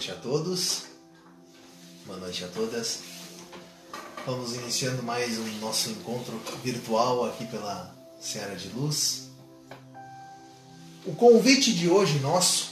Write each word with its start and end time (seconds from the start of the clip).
Noite 0.00 0.12
a 0.12 0.14
todos. 0.14 0.84
Boa 2.06 2.18
noite 2.18 2.42
a 2.42 2.48
todas. 2.48 3.00
Vamos 4.24 4.54
iniciando 4.54 5.02
mais 5.02 5.38
um 5.38 5.46
nosso 5.58 5.90
encontro 5.90 6.40
virtual 6.64 7.26
aqui 7.26 7.44
pela 7.44 7.94
Seara 8.18 8.56
de 8.56 8.68
Luz. 8.70 9.28
O 11.04 11.14
convite 11.14 11.74
de 11.74 11.90
hoje 11.90 12.18
nosso 12.20 12.70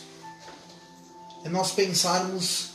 é 1.44 1.50
nós 1.50 1.70
pensarmos 1.72 2.70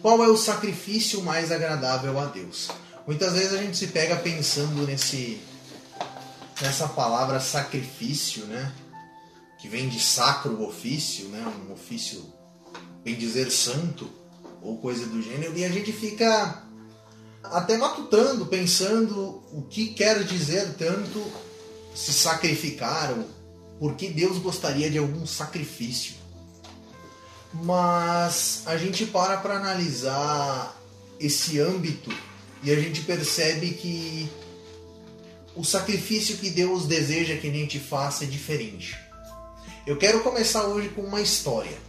qual 0.00 0.22
é 0.22 0.28
o 0.28 0.36
sacrifício 0.36 1.20
mais 1.24 1.50
agradável 1.50 2.20
a 2.20 2.26
Deus. 2.26 2.68
Muitas 3.04 3.32
vezes 3.32 3.52
a 3.52 3.60
gente 3.60 3.76
se 3.76 3.88
pega 3.88 4.14
pensando 4.14 4.86
nesse 4.86 5.40
nessa 6.62 6.86
palavra 6.86 7.40
sacrifício, 7.40 8.44
né? 8.44 8.72
Que 9.58 9.68
vem 9.68 9.88
de 9.88 9.98
sacro 9.98 10.62
ofício, 10.62 11.28
né? 11.30 11.44
Um 11.68 11.72
ofício 11.72 12.37
bem 13.04 13.14
dizer 13.14 13.50
santo 13.50 14.08
ou 14.60 14.78
coisa 14.78 15.06
do 15.06 15.22
gênero, 15.22 15.56
e 15.56 15.64
a 15.64 15.68
gente 15.68 15.92
fica 15.92 16.62
até 17.42 17.76
matutando, 17.76 18.46
pensando 18.46 19.42
o 19.52 19.62
que 19.62 19.94
quer 19.94 20.24
dizer 20.24 20.74
tanto 20.74 21.24
se 21.94 22.12
sacrificar, 22.12 23.12
ou 23.12 23.28
por 23.78 23.94
que 23.94 24.08
Deus 24.08 24.38
gostaria 24.38 24.90
de 24.90 24.98
algum 24.98 25.26
sacrifício. 25.26 26.14
Mas 27.54 28.62
a 28.66 28.76
gente 28.76 29.06
para 29.06 29.38
para 29.38 29.56
analisar 29.56 30.76
esse 31.18 31.58
âmbito 31.60 32.12
e 32.62 32.70
a 32.70 32.76
gente 32.76 33.02
percebe 33.02 33.70
que 33.70 34.28
o 35.56 35.64
sacrifício 35.64 36.36
que 36.36 36.50
Deus 36.50 36.86
deseja 36.86 37.36
que 37.36 37.48
a 37.48 37.52
gente 37.52 37.78
faça 37.78 38.24
é 38.24 38.26
diferente. 38.26 38.98
Eu 39.86 39.96
quero 39.96 40.22
começar 40.22 40.64
hoje 40.64 40.90
com 40.90 41.02
uma 41.02 41.20
história 41.20 41.87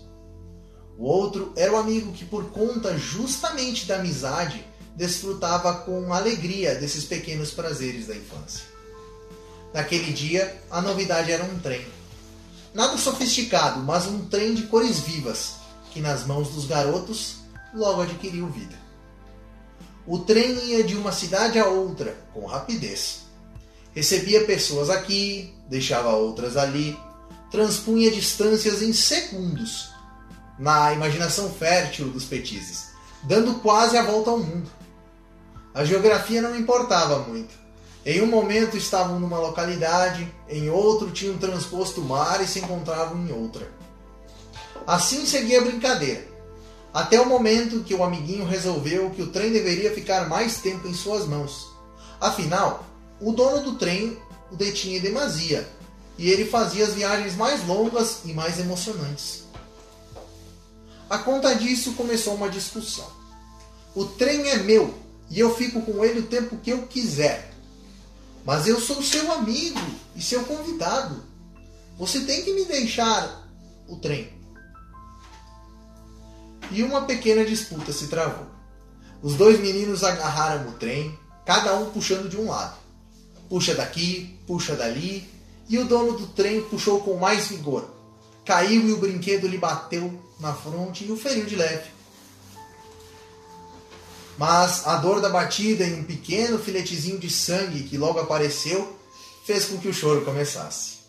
O 1.01 1.05
outro 1.05 1.51
era 1.55 1.73
o 1.73 1.77
amigo 1.77 2.11
que, 2.11 2.23
por 2.23 2.51
conta 2.51 2.95
justamente 2.95 3.87
da 3.87 3.95
amizade, 3.95 4.63
desfrutava 4.95 5.73
com 5.79 6.13
alegria 6.13 6.75
desses 6.75 7.05
pequenos 7.05 7.49
prazeres 7.49 8.05
da 8.05 8.15
infância. 8.15 8.65
Naquele 9.73 10.13
dia, 10.13 10.61
a 10.69 10.79
novidade 10.79 11.31
era 11.31 11.43
um 11.43 11.57
trem. 11.57 11.83
Nada 12.71 12.95
sofisticado, 12.97 13.79
mas 13.79 14.05
um 14.05 14.27
trem 14.27 14.53
de 14.53 14.67
cores 14.67 14.99
vivas, 14.99 15.53
que 15.91 15.99
nas 15.99 16.27
mãos 16.27 16.49
dos 16.49 16.67
garotos 16.67 17.37
logo 17.73 18.03
adquiriu 18.03 18.47
vida. 18.49 18.77
O 20.05 20.19
trem 20.19 20.53
ia 20.65 20.83
de 20.83 20.95
uma 20.95 21.11
cidade 21.11 21.57
a 21.57 21.65
outra 21.65 22.15
com 22.31 22.45
rapidez. 22.45 23.21
Recebia 23.95 24.45
pessoas 24.45 24.91
aqui, 24.91 25.51
deixava 25.67 26.11
outras 26.11 26.55
ali, 26.57 26.95
transpunha 27.49 28.11
distâncias 28.11 28.83
em 28.83 28.93
segundos 28.93 29.90
na 30.61 30.93
imaginação 30.93 31.49
fértil 31.49 32.09
dos 32.09 32.25
petizes, 32.25 32.91
dando 33.23 33.55
quase 33.55 33.97
a 33.97 34.03
volta 34.03 34.29
ao 34.29 34.37
mundo. 34.37 34.69
A 35.73 35.83
geografia 35.83 36.39
não 36.39 36.55
importava 36.55 37.17
muito. 37.19 37.59
Em 38.05 38.21
um 38.21 38.27
momento 38.27 38.77
estavam 38.77 39.19
numa 39.19 39.39
localidade, 39.39 40.31
em 40.47 40.69
outro 40.69 41.09
tinham 41.09 41.39
transposto 41.39 42.01
o 42.01 42.05
mar 42.05 42.43
e 42.43 42.47
se 42.47 42.59
encontravam 42.59 43.17
em 43.25 43.31
outra. 43.31 43.67
Assim 44.85 45.25
seguia 45.25 45.61
a 45.61 45.63
brincadeira, 45.63 46.27
até 46.93 47.19
o 47.19 47.25
momento 47.25 47.83
que 47.83 47.95
o 47.95 48.03
amiguinho 48.03 48.45
resolveu 48.45 49.09
que 49.09 49.23
o 49.23 49.31
trem 49.31 49.51
deveria 49.51 49.93
ficar 49.95 50.29
mais 50.29 50.57
tempo 50.57 50.87
em 50.87 50.93
suas 50.93 51.25
mãos. 51.25 51.71
Afinal, 52.19 52.85
o 53.19 53.31
dono 53.31 53.63
do 53.63 53.75
trem 53.77 54.15
o 54.51 54.55
detinha 54.55 54.97
em 54.97 55.01
demasia, 55.01 55.67
e 56.17 56.29
ele 56.29 56.45
fazia 56.45 56.85
as 56.85 56.93
viagens 56.93 57.35
mais 57.35 57.65
longas 57.65 58.19
e 58.25 58.33
mais 58.33 58.59
emocionantes. 58.59 59.49
A 61.11 61.17
conta 61.17 61.53
disso 61.53 61.91
começou 61.91 62.35
uma 62.35 62.49
discussão. 62.49 63.05
O 63.93 64.05
trem 64.05 64.47
é 64.47 64.55
meu 64.59 64.93
e 65.29 65.41
eu 65.41 65.53
fico 65.53 65.81
com 65.81 66.05
ele 66.05 66.21
o 66.21 66.27
tempo 66.27 66.55
que 66.55 66.69
eu 66.69 66.87
quiser. 66.87 67.53
Mas 68.45 68.65
eu 68.65 68.79
sou 68.79 69.03
seu 69.03 69.29
amigo 69.29 69.77
e 70.15 70.21
seu 70.21 70.41
convidado. 70.45 71.21
Você 71.97 72.21
tem 72.21 72.45
que 72.45 72.53
me 72.53 72.63
deixar 72.63 73.45
o 73.89 73.97
trem. 73.97 74.31
E 76.71 76.81
uma 76.81 77.01
pequena 77.01 77.43
disputa 77.43 77.91
se 77.91 78.07
travou. 78.07 78.45
Os 79.21 79.35
dois 79.35 79.59
meninos 79.59 80.05
agarraram 80.05 80.69
o 80.69 80.75
trem, 80.75 81.19
cada 81.45 81.75
um 81.75 81.91
puxando 81.91 82.29
de 82.29 82.37
um 82.37 82.47
lado. 82.47 82.77
Puxa 83.49 83.75
daqui, 83.75 84.39
puxa 84.47 84.77
dali, 84.77 85.29
e 85.67 85.77
o 85.77 85.83
dono 85.83 86.13
do 86.13 86.27
trem 86.27 86.61
puxou 86.61 87.01
com 87.01 87.17
mais 87.17 87.47
vigor. 87.47 87.93
Caiu 88.45 88.87
e 88.87 88.93
o 88.93 88.97
brinquedo 88.97 89.45
lhe 89.45 89.57
bateu 89.57 90.30
na 90.41 90.53
fronte 90.53 91.05
e 91.05 91.11
o 91.11 91.15
feriu 91.15 91.45
de 91.45 91.55
leve. 91.55 91.89
Mas 94.37 94.87
a 94.87 94.95
dor 94.95 95.21
da 95.21 95.29
batida 95.29 95.85
e 95.85 95.93
um 95.93 96.03
pequeno 96.03 96.57
filetezinho 96.57 97.19
de 97.19 97.29
sangue 97.29 97.83
que 97.83 97.97
logo 97.97 98.19
apareceu 98.19 98.99
fez 99.45 99.65
com 99.65 99.77
que 99.77 99.87
o 99.87 99.93
choro 99.93 100.25
começasse. 100.25 101.01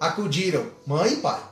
Acudiram 0.00 0.70
mãe 0.86 1.12
e 1.12 1.16
pai. 1.16 1.42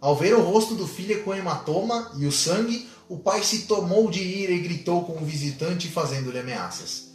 Ao 0.00 0.14
ver 0.14 0.34
o 0.34 0.42
rosto 0.42 0.74
do 0.74 0.86
filho 0.86 1.22
com 1.24 1.34
hematoma 1.34 2.12
e 2.16 2.26
o 2.26 2.32
sangue, 2.32 2.88
o 3.08 3.18
pai 3.18 3.42
se 3.42 3.62
tomou 3.62 4.08
de 4.08 4.22
ira 4.22 4.52
e 4.52 4.60
gritou 4.60 5.04
com 5.04 5.14
o 5.14 5.24
visitante, 5.24 5.88
fazendo-lhe 5.88 6.38
ameaças. 6.38 7.08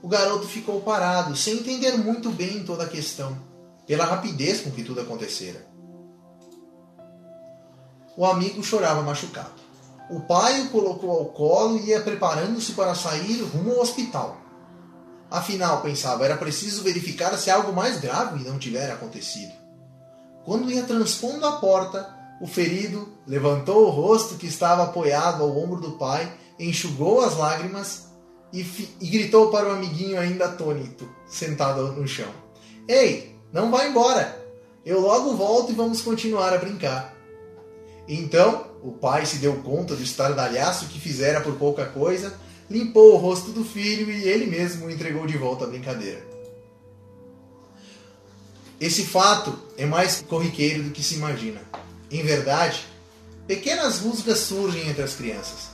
O 0.00 0.08
garoto 0.08 0.46
ficou 0.46 0.80
parado, 0.80 1.36
sem 1.36 1.58
entender 1.58 1.96
muito 1.98 2.30
bem 2.30 2.64
toda 2.64 2.84
a 2.84 2.88
questão, 2.88 3.36
pela 3.86 4.04
rapidez 4.04 4.60
com 4.60 4.70
que 4.70 4.82
tudo 4.82 5.00
acontecera. 5.00 5.73
O 8.16 8.24
amigo 8.24 8.62
chorava 8.62 9.02
machucado. 9.02 9.64
O 10.10 10.20
pai 10.20 10.60
o 10.62 10.68
colocou 10.68 11.10
ao 11.10 11.26
colo 11.26 11.78
e 11.78 11.88
ia 11.88 12.00
preparando-se 12.00 12.72
para 12.72 12.94
sair 12.94 13.42
rumo 13.42 13.72
ao 13.72 13.80
hospital. 13.80 14.36
Afinal, 15.30 15.80
pensava, 15.80 16.24
era 16.24 16.36
preciso 16.36 16.82
verificar 16.82 17.36
se 17.36 17.50
algo 17.50 17.72
mais 17.72 17.98
grave 17.98 18.44
não 18.44 18.58
tivera 18.58 18.94
acontecido. 18.94 19.52
Quando 20.44 20.70
ia 20.70 20.82
transpondo 20.82 21.44
a 21.46 21.52
porta, 21.52 22.14
o 22.40 22.46
ferido 22.46 23.08
levantou 23.26 23.86
o 23.86 23.90
rosto 23.90 24.36
que 24.36 24.46
estava 24.46 24.84
apoiado 24.84 25.42
ao 25.42 25.56
ombro 25.56 25.80
do 25.80 25.92
pai, 25.92 26.30
enxugou 26.58 27.24
as 27.24 27.36
lágrimas 27.36 28.08
e, 28.52 28.60
e 29.00 29.08
gritou 29.08 29.50
para 29.50 29.68
o 29.68 29.72
amiguinho 29.72 30.20
ainda 30.20 30.44
atônito, 30.44 31.08
sentado 31.26 31.92
no 31.92 32.06
chão: 32.06 32.28
Ei, 32.86 33.36
não 33.52 33.70
vá 33.70 33.86
embora! 33.86 34.44
Eu 34.84 35.00
logo 35.00 35.34
volto 35.34 35.72
e 35.72 35.74
vamos 35.74 36.02
continuar 36.02 36.52
a 36.52 36.58
brincar. 36.58 37.13
Então, 38.08 38.66
o 38.82 38.92
pai 38.92 39.24
se 39.24 39.36
deu 39.36 39.56
conta 39.62 39.96
do 39.96 40.02
estardalhaço 40.02 40.88
que 40.88 41.00
fizera 41.00 41.40
por 41.40 41.54
pouca 41.54 41.86
coisa, 41.86 42.34
limpou 42.68 43.14
o 43.14 43.16
rosto 43.16 43.50
do 43.50 43.64
filho 43.64 44.10
e 44.10 44.24
ele 44.24 44.46
mesmo 44.46 44.90
entregou 44.90 45.26
de 45.26 45.38
volta 45.38 45.64
à 45.64 45.68
brincadeira. 45.68 46.34
Esse 48.80 49.04
fato 49.04 49.56
é 49.78 49.86
mais 49.86 50.22
corriqueiro 50.22 50.82
do 50.82 50.90
que 50.90 51.02
se 51.02 51.14
imagina. 51.14 51.60
Em 52.10 52.22
verdade, 52.22 52.84
pequenas 53.46 54.00
rusgas 54.00 54.40
surgem 54.40 54.88
entre 54.88 55.02
as 55.02 55.14
crianças. 55.14 55.70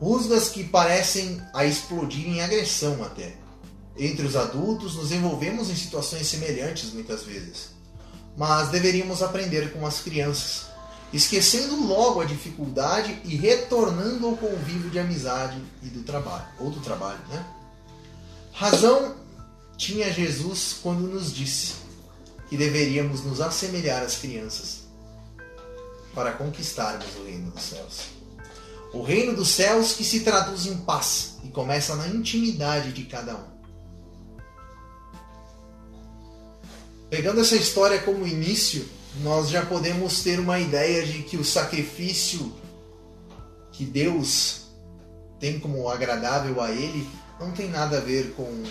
Rusgas 0.00 0.48
que 0.48 0.64
parecem 0.64 1.42
a 1.52 1.64
explodir 1.64 2.26
em 2.26 2.40
agressão 2.40 3.02
até. 3.02 3.34
Entre 3.96 4.26
os 4.26 4.36
adultos, 4.36 4.96
nos 4.96 5.12
envolvemos 5.12 5.70
em 5.70 5.76
situações 5.76 6.26
semelhantes 6.26 6.92
muitas 6.92 7.22
vezes. 7.22 7.70
Mas 8.36 8.68
deveríamos 8.68 9.22
aprender 9.22 9.72
com 9.72 9.86
as 9.86 10.00
crianças, 10.00 10.66
esquecendo 11.16 11.86
logo 11.86 12.20
a 12.20 12.24
dificuldade 12.24 13.20
e 13.24 13.36
retornando 13.36 14.26
ao 14.26 14.36
convívio 14.36 14.90
de 14.90 14.98
amizade 14.98 15.62
e 15.82 15.86
do 15.86 16.02
trabalho, 16.02 16.46
ou 16.58 16.70
do 16.70 16.80
trabalho, 16.80 17.20
né? 17.28 17.46
Razão 18.52 19.14
tinha 19.76 20.12
Jesus 20.12 20.76
quando 20.82 21.02
nos 21.02 21.32
disse 21.32 21.74
que 22.48 22.56
deveríamos 22.56 23.22
nos 23.22 23.40
assemelhar 23.40 24.02
às 24.02 24.16
crianças 24.16 24.84
para 26.14 26.32
conquistarmos 26.32 27.06
o 27.16 27.24
reino 27.24 27.50
dos 27.50 27.62
céus. 27.62 28.00
O 28.92 29.02
reino 29.02 29.34
dos 29.34 29.48
céus 29.50 29.92
que 29.92 30.04
se 30.04 30.20
traduz 30.20 30.66
em 30.66 30.78
paz 30.78 31.36
e 31.44 31.48
começa 31.48 31.96
na 31.96 32.08
intimidade 32.08 32.92
de 32.92 33.04
cada 33.04 33.36
um. 33.36 33.54
Pegando 37.08 37.40
essa 37.40 37.56
história 37.56 38.00
como 38.02 38.26
início, 38.26 38.88
nós 39.22 39.48
já 39.48 39.64
podemos 39.64 40.22
ter 40.22 40.40
uma 40.40 40.58
ideia 40.58 41.06
de 41.06 41.22
que 41.22 41.36
o 41.36 41.44
sacrifício 41.44 42.52
que 43.72 43.84
Deus 43.84 44.62
tem 45.38 45.58
como 45.60 45.88
agradável 45.88 46.60
a 46.60 46.70
Ele 46.70 47.08
não 47.38 47.52
tem 47.52 47.68
nada 47.68 47.98
a 47.98 48.00
ver 48.00 48.32
com 48.34 48.64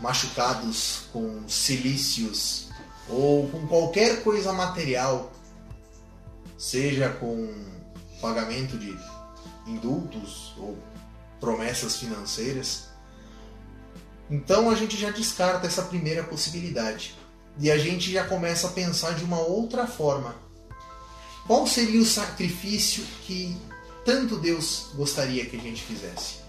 machucados, 0.00 1.04
com 1.12 1.48
silícios 1.48 2.68
ou 3.08 3.48
com 3.48 3.66
qualquer 3.66 4.22
coisa 4.22 4.52
material, 4.52 5.32
seja 6.58 7.08
com 7.10 7.54
pagamento 8.20 8.76
de 8.78 8.98
indultos 9.66 10.54
ou 10.58 10.76
promessas 11.40 11.96
financeiras. 11.96 12.88
Então 14.28 14.70
a 14.70 14.74
gente 14.74 14.96
já 14.96 15.10
descarta 15.10 15.66
essa 15.66 15.82
primeira 15.82 16.24
possibilidade 16.24 17.14
e 17.58 17.70
a 17.70 17.78
gente 17.78 18.12
já 18.12 18.24
começa 18.24 18.66
a 18.66 18.70
pensar 18.70 19.14
de 19.14 19.24
uma 19.24 19.40
outra 19.40 19.86
forma. 19.86 20.34
Qual 21.46 21.66
seria 21.66 22.00
o 22.00 22.04
sacrifício 22.04 23.04
que 23.22 23.56
tanto 24.04 24.36
Deus 24.36 24.88
gostaria 24.94 25.46
que 25.46 25.56
a 25.56 25.60
gente 25.60 25.82
fizesse? 25.82 26.46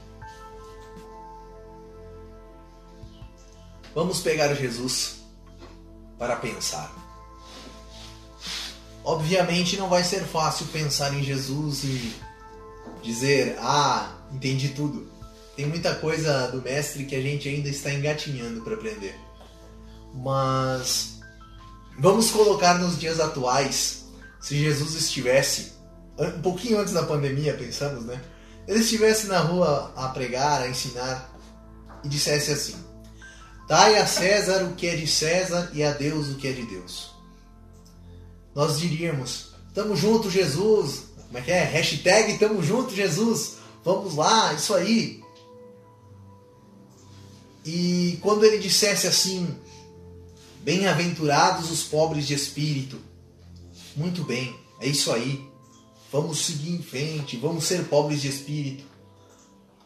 Vamos 3.94 4.20
pegar 4.20 4.54
Jesus 4.54 5.22
para 6.18 6.36
pensar. 6.36 6.94
Obviamente 9.04 9.78
não 9.78 9.88
vai 9.88 10.04
ser 10.04 10.24
fácil 10.26 10.66
pensar 10.68 11.14
em 11.14 11.24
Jesus 11.24 11.84
e 11.84 12.14
dizer, 13.02 13.58
ah, 13.60 14.16
entendi 14.32 14.70
tudo. 14.70 15.10
Tem 15.56 15.66
muita 15.66 15.96
coisa 15.96 16.48
do 16.52 16.62
mestre 16.62 17.06
que 17.06 17.16
a 17.16 17.22
gente 17.22 17.48
ainda 17.48 17.70
está 17.70 17.92
engatinhando 17.92 18.62
para 18.62 18.76
aprender. 18.76 19.27
Mas 20.14 21.20
vamos 22.00 22.32
colocar 22.32 22.80
nos 22.80 23.00
dias 23.00 23.20
atuais, 23.20 24.06
se 24.40 24.58
Jesus 24.58 24.96
estivesse 24.96 25.74
um 26.18 26.42
pouquinho 26.42 26.80
antes 26.80 26.94
da 26.94 27.04
pandemia, 27.04 27.54
pensamos, 27.56 28.06
né? 28.06 28.22
Ele 28.68 28.80
estivesse 28.80 29.28
na 29.28 29.40
rua 29.40 29.94
a 29.96 30.10
pregar, 30.10 30.62
a 30.62 30.68
ensinar 30.68 31.32
e 32.04 32.10
dissesse 32.10 32.52
assim: 32.52 32.76
Dai 33.68 33.98
a 33.98 34.08
César 34.08 34.64
o 34.64 34.76
que 34.76 34.88
é 34.88 34.96
de 34.96 35.08
César 35.08 35.70
e 35.74 35.84
a 35.84 35.92
Deus 35.92 36.30
o 36.30 36.36
que 36.36 36.48
é 36.48 36.52
de 36.52 36.64
Deus. 36.64 37.12
Nós 38.56 38.80
diríamos: 38.80 39.52
Tamo 39.74 39.96
junto, 39.96 40.30
Jesus. 40.30 41.04
Como 41.28 41.38
é 41.38 41.42
que 41.42 41.52
é? 41.52 41.64
Hashtag 41.64 42.38
Tamo 42.38 42.64
junto, 42.64 42.96
Jesus. 42.96 43.58
Vamos 43.84 44.16
lá, 44.16 44.54
isso 44.54 44.74
aí. 44.74 45.24
E 47.64 48.18
quando 48.22 48.44
ele 48.44 48.58
dissesse 48.58 49.08
assim: 49.08 49.56
Bem-aventurados 50.68 51.72
os 51.72 51.84
pobres 51.84 52.28
de 52.28 52.34
espírito. 52.34 53.00
Muito 53.96 54.26
bem, 54.26 54.54
é 54.82 54.88
isso 54.88 55.14
aí. 55.14 55.50
Vamos 56.12 56.46
seguir 56.46 56.74
em 56.74 56.84
frente, 56.84 57.38
vamos 57.38 57.64
ser 57.64 57.86
pobres 57.86 58.22
de 58.22 58.28
espírito. 58.28 58.84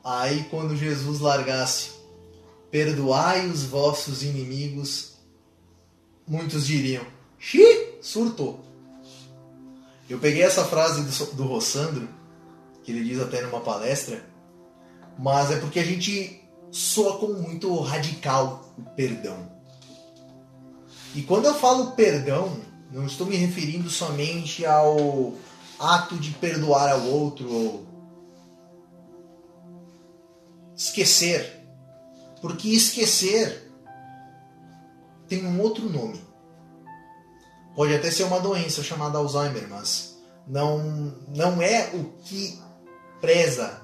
Aí 0.03 0.43
quando 0.49 0.75
Jesus 0.75 1.19
largasse, 1.19 1.91
perdoai 2.71 3.47
os 3.47 3.63
vossos 3.63 4.23
inimigos, 4.23 5.17
muitos 6.27 6.65
diriam, 6.65 7.05
Xi, 7.37 7.99
surtou. 8.01 8.65
Eu 10.09 10.17
peguei 10.17 10.41
essa 10.41 10.65
frase 10.65 11.03
do, 11.03 11.35
do 11.35 11.43
Rossandro, 11.43 12.09
que 12.83 12.91
ele 12.91 13.03
diz 13.03 13.21
até 13.21 13.39
numa 13.43 13.59
palestra, 13.59 14.25
mas 15.19 15.51
é 15.51 15.59
porque 15.59 15.79
a 15.79 15.85
gente 15.85 16.41
soa 16.71 17.19
como 17.19 17.35
muito 17.35 17.71
radical 17.81 18.73
o 18.75 18.81
perdão. 18.95 19.50
E 21.13 21.21
quando 21.23 21.45
eu 21.45 21.53
falo 21.53 21.91
perdão, 21.91 22.59
não 22.91 23.05
estou 23.05 23.27
me 23.27 23.35
referindo 23.35 23.89
somente 23.89 24.65
ao 24.65 25.33
ato 25.79 26.15
de 26.17 26.31
perdoar 26.31 26.91
ao 26.91 27.01
outro 27.03 27.51
ou 27.51 27.85
esquecer 30.75 31.61
porque 32.41 32.69
esquecer 32.69 33.71
tem 35.29 35.45
um 35.45 35.61
outro 35.61 35.87
nome. 35.87 36.19
Pode 37.75 37.95
até 37.95 38.09
ser 38.11 38.23
uma 38.23 38.39
doença 38.39 38.83
chamada 38.83 39.17
Alzheimer, 39.17 39.69
mas 39.69 40.17
não, 40.45 41.15
não 41.29 41.61
é 41.61 41.91
o 41.93 42.05
que 42.23 42.59
preza 43.21 43.79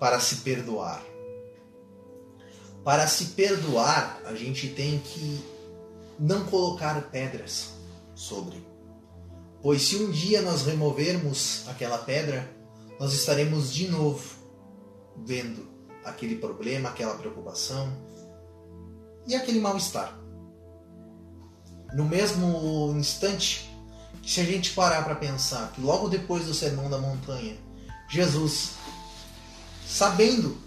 para 0.00 0.18
se 0.18 0.36
perdoar. 0.36 1.04
Para 2.82 3.06
se 3.06 3.26
perdoar, 3.26 4.20
a 4.24 4.34
gente 4.34 4.68
tem 4.68 4.98
que 4.98 5.44
não 6.18 6.44
colocar 6.44 7.00
pedras 7.10 7.72
sobre. 8.14 8.64
Pois 9.62 9.82
se 9.82 9.96
um 9.96 10.10
dia 10.10 10.42
nós 10.42 10.62
removermos 10.62 11.64
aquela 11.68 11.98
pedra, 11.98 12.48
nós 12.98 13.12
estaremos 13.12 13.72
de 13.72 13.88
novo 13.88 14.22
vendo 15.24 15.66
aquele 16.04 16.36
problema, 16.36 16.90
aquela 16.90 17.14
preocupação 17.14 17.92
e 19.26 19.34
aquele 19.34 19.60
mal-estar. 19.60 20.18
No 21.94 22.04
mesmo 22.04 22.92
instante, 22.98 23.70
se 24.26 24.40
a 24.40 24.44
gente 24.44 24.72
parar 24.72 25.04
para 25.04 25.14
pensar 25.14 25.72
que 25.72 25.80
logo 25.80 26.08
depois 26.08 26.44
do 26.44 26.54
Sermão 26.54 26.90
da 26.90 26.98
Montanha, 26.98 27.56
Jesus, 28.08 28.72
sabendo 29.86 30.58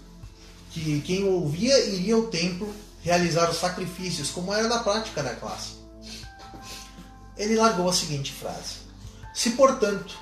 que 0.70 1.00
quem 1.02 1.24
o 1.24 1.32
ouvia 1.32 1.78
iria 1.86 2.14
ao 2.14 2.26
templo 2.26 2.72
realizar 3.02 3.50
os 3.50 3.58
sacrifícios, 3.58 4.30
como 4.30 4.52
era 4.52 4.68
na 4.68 4.80
prática 4.80 5.22
da 5.22 5.34
classe, 5.34 5.78
ele 7.36 7.56
largou 7.56 7.88
a 7.88 7.92
seguinte 7.92 8.32
frase: 8.32 8.78
Se, 9.32 9.50
portanto, 9.50 10.18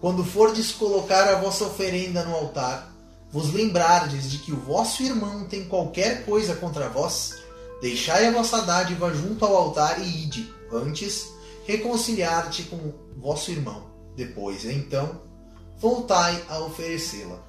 quando 0.00 0.24
fordes 0.24 0.72
colocar 0.72 1.28
a 1.28 1.38
vossa 1.38 1.64
oferenda 1.64 2.24
no 2.24 2.34
altar, 2.34 2.92
vos 3.30 3.52
lembrardes 3.52 4.30
de 4.30 4.38
que 4.38 4.52
o 4.52 4.60
vosso 4.60 5.02
irmão 5.02 5.44
tem 5.44 5.64
qualquer 5.64 6.24
coisa 6.24 6.54
contra 6.54 6.88
vós, 6.88 7.34
deixai 7.80 8.26
a 8.26 8.32
vossa 8.32 8.62
dádiva 8.62 9.12
junto 9.12 9.44
ao 9.44 9.56
altar 9.56 10.00
e 10.00 10.24
ide, 10.24 10.52
antes, 10.72 11.26
reconciliar-te 11.66 12.64
com 12.64 12.94
vosso 13.16 13.50
irmão. 13.50 13.90
Depois, 14.14 14.64
então, 14.64 15.22
voltai 15.76 16.42
a 16.48 16.60
oferecê-la. 16.60 17.45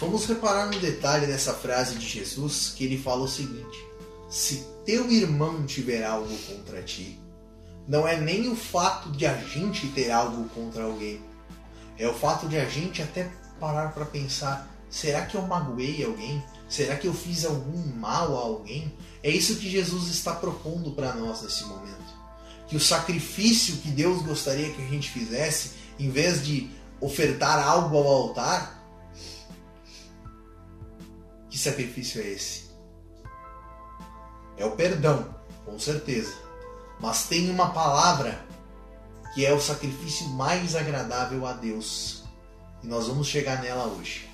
Vamos 0.00 0.24
reparar 0.24 0.70
no 0.70 0.78
detalhe 0.80 1.26
dessa 1.26 1.52
frase 1.52 1.96
de 1.96 2.08
Jesus 2.08 2.72
que 2.74 2.84
ele 2.84 2.96
fala 2.96 3.24
o 3.24 3.28
seguinte: 3.28 3.86
Se 4.30 4.66
teu 4.86 5.10
irmão 5.10 5.66
tiver 5.66 6.02
algo 6.06 6.34
contra 6.38 6.82
ti, 6.82 7.20
não 7.86 8.08
é 8.08 8.18
nem 8.18 8.48
o 8.48 8.56
fato 8.56 9.10
de 9.10 9.26
a 9.26 9.36
gente 9.36 9.88
ter 9.88 10.10
algo 10.10 10.48
contra 10.54 10.84
alguém, 10.84 11.20
é 11.98 12.08
o 12.08 12.14
fato 12.14 12.48
de 12.48 12.58
a 12.58 12.64
gente 12.64 13.02
até 13.02 13.30
parar 13.60 13.92
para 13.92 14.06
pensar: 14.06 14.74
será 14.88 15.26
que 15.26 15.36
eu 15.36 15.42
magoei 15.42 16.02
alguém? 16.02 16.42
Será 16.66 16.96
que 16.96 17.06
eu 17.06 17.12
fiz 17.12 17.44
algum 17.44 17.86
mal 17.94 18.38
a 18.38 18.40
alguém? 18.40 18.90
É 19.22 19.28
isso 19.28 19.56
que 19.56 19.68
Jesus 19.68 20.08
está 20.08 20.34
propondo 20.34 20.92
para 20.92 21.12
nós 21.12 21.42
nesse 21.42 21.64
momento. 21.64 22.18
Que 22.68 22.76
o 22.76 22.80
sacrifício 22.80 23.76
que 23.76 23.90
Deus 23.90 24.22
gostaria 24.22 24.72
que 24.72 24.82
a 24.82 24.88
gente 24.88 25.10
fizesse, 25.10 25.72
em 25.98 26.08
vez 26.08 26.42
de 26.42 26.70
ofertar 27.02 27.58
algo 27.58 27.98
ao 27.98 28.06
altar, 28.06 28.79
que 31.50 31.58
sacrifício 31.58 32.22
é 32.22 32.28
esse? 32.28 32.70
É 34.56 34.64
o 34.64 34.70
perdão, 34.72 35.34
com 35.64 35.78
certeza. 35.78 36.32
Mas 37.00 37.24
tem 37.24 37.50
uma 37.50 37.70
palavra 37.70 38.46
que 39.34 39.44
é 39.44 39.52
o 39.52 39.60
sacrifício 39.60 40.28
mais 40.28 40.74
agradável 40.74 41.46
a 41.46 41.52
Deus, 41.52 42.24
e 42.82 42.86
nós 42.86 43.06
vamos 43.06 43.26
chegar 43.26 43.62
nela 43.62 43.86
hoje. 43.86 44.28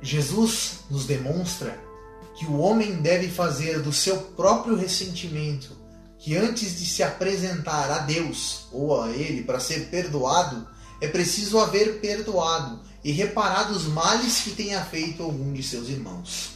Jesus 0.00 0.80
nos 0.90 1.06
demonstra 1.06 1.78
que 2.34 2.44
o 2.46 2.58
homem 2.58 3.00
deve 3.00 3.28
fazer 3.28 3.80
do 3.80 3.92
seu 3.92 4.18
próprio 4.18 4.74
ressentimento, 4.74 5.76
que 6.18 6.36
antes 6.36 6.78
de 6.78 6.86
se 6.86 7.02
apresentar 7.02 7.90
a 7.90 7.98
Deus 7.98 8.66
ou 8.72 9.00
a 9.00 9.10
Ele 9.10 9.44
para 9.44 9.60
ser 9.60 9.88
perdoado, 9.90 10.66
é 11.02 11.08
preciso 11.08 11.58
haver 11.58 12.00
perdoado 12.00 12.80
e 13.02 13.10
reparado 13.10 13.74
os 13.74 13.86
males 13.86 14.38
que 14.38 14.52
tenha 14.52 14.84
feito 14.84 15.24
algum 15.24 15.52
de 15.52 15.60
seus 15.60 15.88
irmãos. 15.88 16.52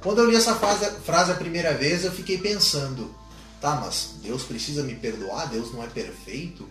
Quando 0.00 0.22
eu 0.22 0.30
li 0.30 0.34
essa 0.34 0.54
frase, 0.54 1.30
a 1.30 1.34
primeira 1.34 1.74
vez, 1.74 2.02
eu 2.02 2.10
fiquei 2.10 2.38
pensando: 2.38 3.14
tá, 3.60 3.76
mas 3.76 4.14
Deus 4.22 4.44
precisa 4.44 4.82
me 4.82 4.94
perdoar? 4.94 5.50
Deus 5.50 5.74
não 5.74 5.82
é 5.82 5.86
perfeito? 5.88 6.66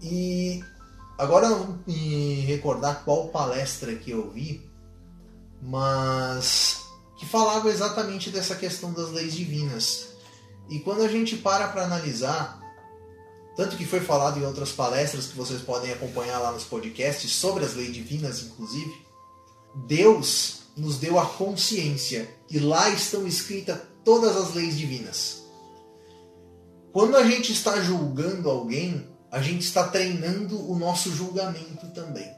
E 0.00 0.64
agora 1.18 1.50
não 1.50 1.58
vou 1.58 1.78
me 1.86 2.40
recordar 2.46 3.04
qual 3.04 3.28
palestra 3.28 3.94
que 3.94 4.10
eu 4.10 4.30
vi, 4.30 4.66
mas 5.60 6.80
que 7.18 7.26
falava 7.26 7.68
exatamente 7.68 8.30
dessa 8.30 8.54
questão 8.54 8.90
das 8.90 9.10
leis 9.10 9.34
divinas. 9.34 10.06
E 10.70 10.78
quando 10.78 11.02
a 11.02 11.08
gente 11.08 11.36
para 11.36 11.68
para 11.68 11.84
analisar, 11.84 12.65
tanto 13.56 13.76
que 13.76 13.86
foi 13.86 14.00
falado 14.00 14.38
em 14.38 14.44
outras 14.44 14.70
palestras 14.70 15.28
que 15.28 15.36
vocês 15.36 15.62
podem 15.62 15.90
acompanhar 15.90 16.38
lá 16.38 16.52
nos 16.52 16.64
podcasts 16.64 17.32
sobre 17.32 17.64
as 17.64 17.74
leis 17.74 17.92
divinas, 17.92 18.42
inclusive, 18.42 18.92
Deus 19.86 20.60
nos 20.76 20.98
deu 20.98 21.18
a 21.18 21.24
consciência 21.24 22.28
e 22.50 22.58
lá 22.58 22.90
estão 22.90 23.26
escritas 23.26 23.78
todas 24.04 24.36
as 24.36 24.54
leis 24.54 24.76
divinas. 24.76 25.42
Quando 26.92 27.16
a 27.16 27.24
gente 27.24 27.52
está 27.52 27.80
julgando 27.80 28.50
alguém, 28.50 29.06
a 29.30 29.40
gente 29.40 29.62
está 29.62 29.88
treinando 29.88 30.70
o 30.70 30.78
nosso 30.78 31.10
julgamento 31.10 31.88
também. 31.94 32.30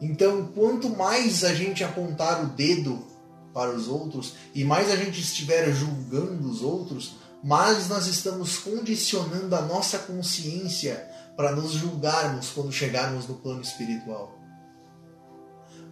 Então, 0.00 0.46
quanto 0.54 0.90
mais 0.90 1.42
a 1.44 1.54
gente 1.54 1.82
apontar 1.82 2.44
o 2.44 2.48
dedo 2.48 3.04
para 3.52 3.70
os 3.74 3.88
outros 3.88 4.34
e 4.54 4.64
mais 4.64 4.90
a 4.90 4.96
gente 4.96 5.20
estiver 5.20 5.72
julgando 5.72 6.50
os 6.50 6.60
outros, 6.60 7.16
mais 7.44 7.90
nós 7.90 8.06
estamos 8.06 8.56
condicionando 8.56 9.54
a 9.54 9.60
nossa 9.60 9.98
consciência 9.98 11.06
para 11.36 11.52
nos 11.54 11.72
julgarmos 11.72 12.48
quando 12.48 12.72
chegarmos 12.72 13.28
no 13.28 13.34
plano 13.34 13.60
espiritual. 13.60 14.38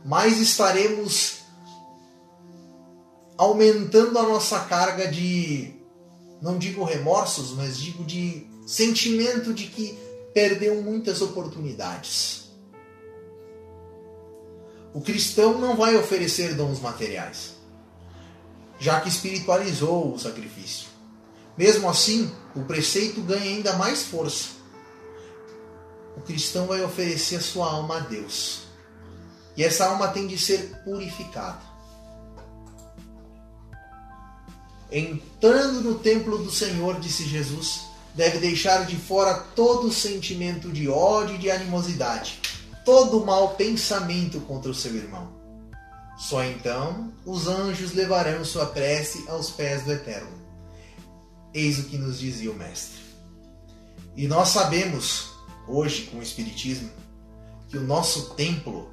Mais 0.03 0.41
estaremos 0.41 1.41
aumentando 3.37 4.19
a 4.19 4.23
nossa 4.23 4.61
carga 4.61 5.07
de, 5.07 5.75
não 6.41 6.57
digo 6.57 6.85
remorsos, 6.85 7.51
mas 7.51 7.77
digo 7.77 8.03
de 8.03 8.47
sentimento 8.67 9.53
de 9.53 9.67
que 9.67 9.99
perdeu 10.33 10.83
muitas 10.83 11.21
oportunidades. 11.21 12.51
O 14.95 15.03
cristão 15.03 15.59
não 15.59 15.77
vai 15.77 15.97
oferecer 15.97 16.55
dons 16.55 16.81
materiais, 16.81 17.57
já 18.79 19.03
que 19.03 19.11
espiritualizou 19.11 20.15
o 20.15 20.19
sacrifício. 20.19 20.92
Mesmo 21.57 21.89
assim, 21.89 22.31
o 22.55 22.63
preceito 22.65 23.21
ganha 23.21 23.43
ainda 23.43 23.75
mais 23.75 24.03
força. 24.03 24.51
O 26.17 26.21
cristão 26.21 26.67
vai 26.67 26.83
oferecer 26.83 27.37
a 27.37 27.41
sua 27.41 27.71
alma 27.71 27.99
a 27.99 28.01
Deus. 28.01 28.63
E 29.57 29.63
essa 29.63 29.87
alma 29.87 30.09
tem 30.09 30.27
de 30.27 30.39
ser 30.39 30.83
purificada. 30.85 31.61
Entrando 34.91 35.81
no 35.81 35.99
templo 35.99 36.39
do 36.39 36.51
Senhor, 36.51 37.01
disse 37.01 37.25
Jesus, 37.25 37.83
deve 38.15 38.39
deixar 38.39 38.85
de 38.87 38.97
fora 38.97 39.35
todo 39.55 39.93
sentimento 39.93 40.71
de 40.71 40.89
ódio 40.89 41.37
e 41.37 41.39
de 41.39 41.51
animosidade 41.51 42.41
todo 42.85 43.25
mau 43.25 43.55
pensamento 43.55 44.41
contra 44.41 44.71
o 44.71 44.75
seu 44.75 44.95
irmão. 44.95 45.29
Só 46.19 46.45
então 46.45 47.13
os 47.25 47.47
anjos 47.49 47.93
levarão 47.93 48.45
sua 48.45 48.67
prece 48.67 49.25
aos 49.29 49.51
pés 49.51 49.85
do 49.85 49.93
Eterno. 49.93 50.42
Eis 51.55 51.79
o 51.79 51.85
que 51.85 51.99
nos 51.99 52.19
dizia 52.19 52.51
o 52.51 52.55
Mestre. 52.55 53.01
E 54.17 54.27
nós 54.27 54.49
sabemos, 54.49 55.31
hoje 55.69 56.03
com 56.05 56.19
o 56.19 56.23
Espiritismo, 56.23 56.91
que 57.69 57.79
o 57.79 57.83
nosso 57.83 58.35
templo 58.35 58.91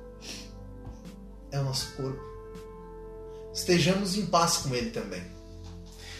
é 1.52 1.60
o 1.60 1.64
nosso 1.64 1.94
corpo. 1.94 2.22
Estejamos 3.54 4.18
em 4.18 4.26
paz 4.26 4.58
com 4.58 4.74
ele 4.74 4.92
também. 4.92 5.24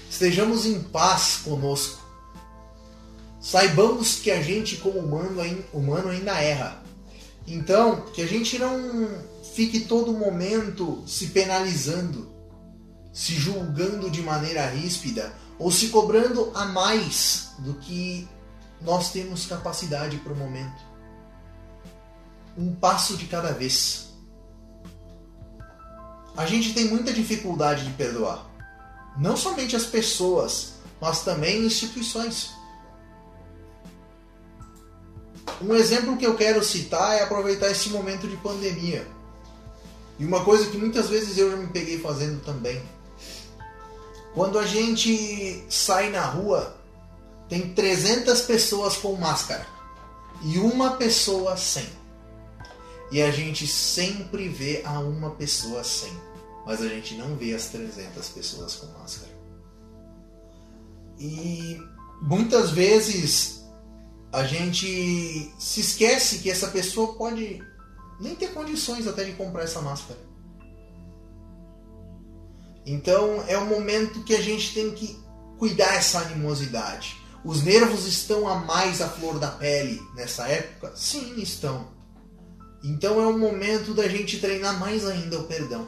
Estejamos 0.10 0.66
em 0.66 0.82
paz 0.82 1.42
conosco. 1.44 2.00
Saibamos 3.40 4.16
que 4.16 4.32
a 4.32 4.42
gente, 4.42 4.78
como 4.78 5.00
humano, 5.00 5.64
humano 5.74 6.10
ainda 6.10 6.42
erra 6.42 6.84
então, 7.52 8.02
que 8.14 8.22
a 8.22 8.28
gente 8.28 8.60
não 8.60 9.10
fique 9.56 9.82
todo 9.82 10.14
momento 10.14 11.04
se 11.08 11.28
penalizando, 11.28 12.32
se 13.12 13.34
julgando 13.34 14.08
de 14.08 14.22
maneira 14.22 14.70
ríspida 14.70 15.34
ou 15.60 15.70
se 15.72 15.90
cobrando 15.90 16.52
a 16.56 16.66
mais 16.66 17.52
do 17.60 17.74
que 17.76 18.28
nós 18.82 19.12
temos 19.12 19.46
capacidade 19.46 20.18
para 20.18 20.32
o 20.32 20.38
momento. 20.38 20.82
Um 22.58 22.74
passo 22.74 23.18
de 23.18 23.26
cada 23.26 23.52
vez. 23.52 24.14
A 26.36 26.46
gente 26.46 26.74
tem 26.74 26.86
muita 26.86 27.12
dificuldade 27.12 27.86
de 27.86 27.92
perdoar. 27.92 28.50
Não 29.18 29.36
somente 29.36 29.76
as 29.76 29.86
pessoas, 29.86 30.76
mas 31.02 31.24
também 31.24 31.66
instituições. 31.66 32.52
Um 35.62 35.76
exemplo 35.76 36.16
que 36.16 36.26
eu 36.26 36.36
quero 36.36 36.64
citar 36.64 37.18
é 37.18 37.24
aproveitar 37.24 37.70
esse 37.70 37.90
momento 37.90 38.28
de 38.28 38.38
pandemia. 38.38 39.06
E 40.18 40.26
uma 40.26 40.44
coisa 40.46 40.70
que 40.70 40.78
muitas 40.78 41.10
vezes 41.10 41.38
eu 41.38 41.52
já 41.52 41.58
me 41.58 41.68
peguei 41.68 42.00
fazendo 42.00 42.42
também. 42.44 42.82
Quando 44.34 44.60
a 44.60 44.66
gente 44.66 45.64
sai 45.70 46.10
na 46.10 46.24
rua, 46.24 46.76
tem 47.48 47.74
300 47.74 48.42
pessoas 48.42 48.96
com 48.98 49.16
máscara 49.16 49.66
e 50.44 50.60
uma 50.60 50.92
pessoa 50.98 51.58
sem. 51.58 51.88
E 53.12 53.22
a 53.22 53.32
gente 53.32 53.66
sempre 53.66 54.48
vê 54.48 54.84
a 54.86 55.00
uma 55.00 55.32
pessoa 55.32 55.84
sem, 55.84 56.12
mas 56.66 56.82
a 56.82 56.88
gente 56.88 57.16
não 57.16 57.36
vê 57.36 57.56
as 57.56 57.66
300 57.70 58.30
pessoas 58.30 58.76
com 58.76 58.88
máscara. 59.00 59.32
E 61.20 61.82
muitas 62.22 62.70
vezes 62.70 63.64
a 64.32 64.44
gente 64.44 65.52
se 65.58 65.82
esquece 65.82 66.38
que 66.40 66.52
essa 66.52 66.68
pessoa 66.68 67.16
pode 67.16 67.64
nem 68.20 68.36
ter 68.36 68.54
condições 68.54 69.08
até 69.08 69.24
de 69.24 69.34
comprar 69.34 69.64
essa 69.64 69.82
máscara. 69.82 70.29
Então 72.90 73.44
é 73.48 73.56
um 73.56 73.68
momento 73.68 74.24
que 74.24 74.34
a 74.36 74.42
gente 74.42 74.74
tem 74.74 74.90
que 74.90 75.16
cuidar 75.60 75.94
essa 75.94 76.22
animosidade. 76.22 77.16
Os 77.46 77.62
nervos 77.62 78.08
estão 78.08 78.48
a 78.48 78.56
mais 78.56 79.00
à 79.00 79.08
flor 79.08 79.38
da 79.38 79.52
pele 79.52 80.02
nessa 80.16 80.48
época? 80.48 80.92
Sim, 80.96 81.40
estão. 81.40 81.88
Então 82.84 83.22
é 83.22 83.28
um 83.28 83.38
momento 83.38 83.94
da 83.94 84.08
gente 84.08 84.40
treinar 84.40 84.80
mais 84.80 85.06
ainda 85.06 85.38
o 85.38 85.44
perdão. 85.44 85.88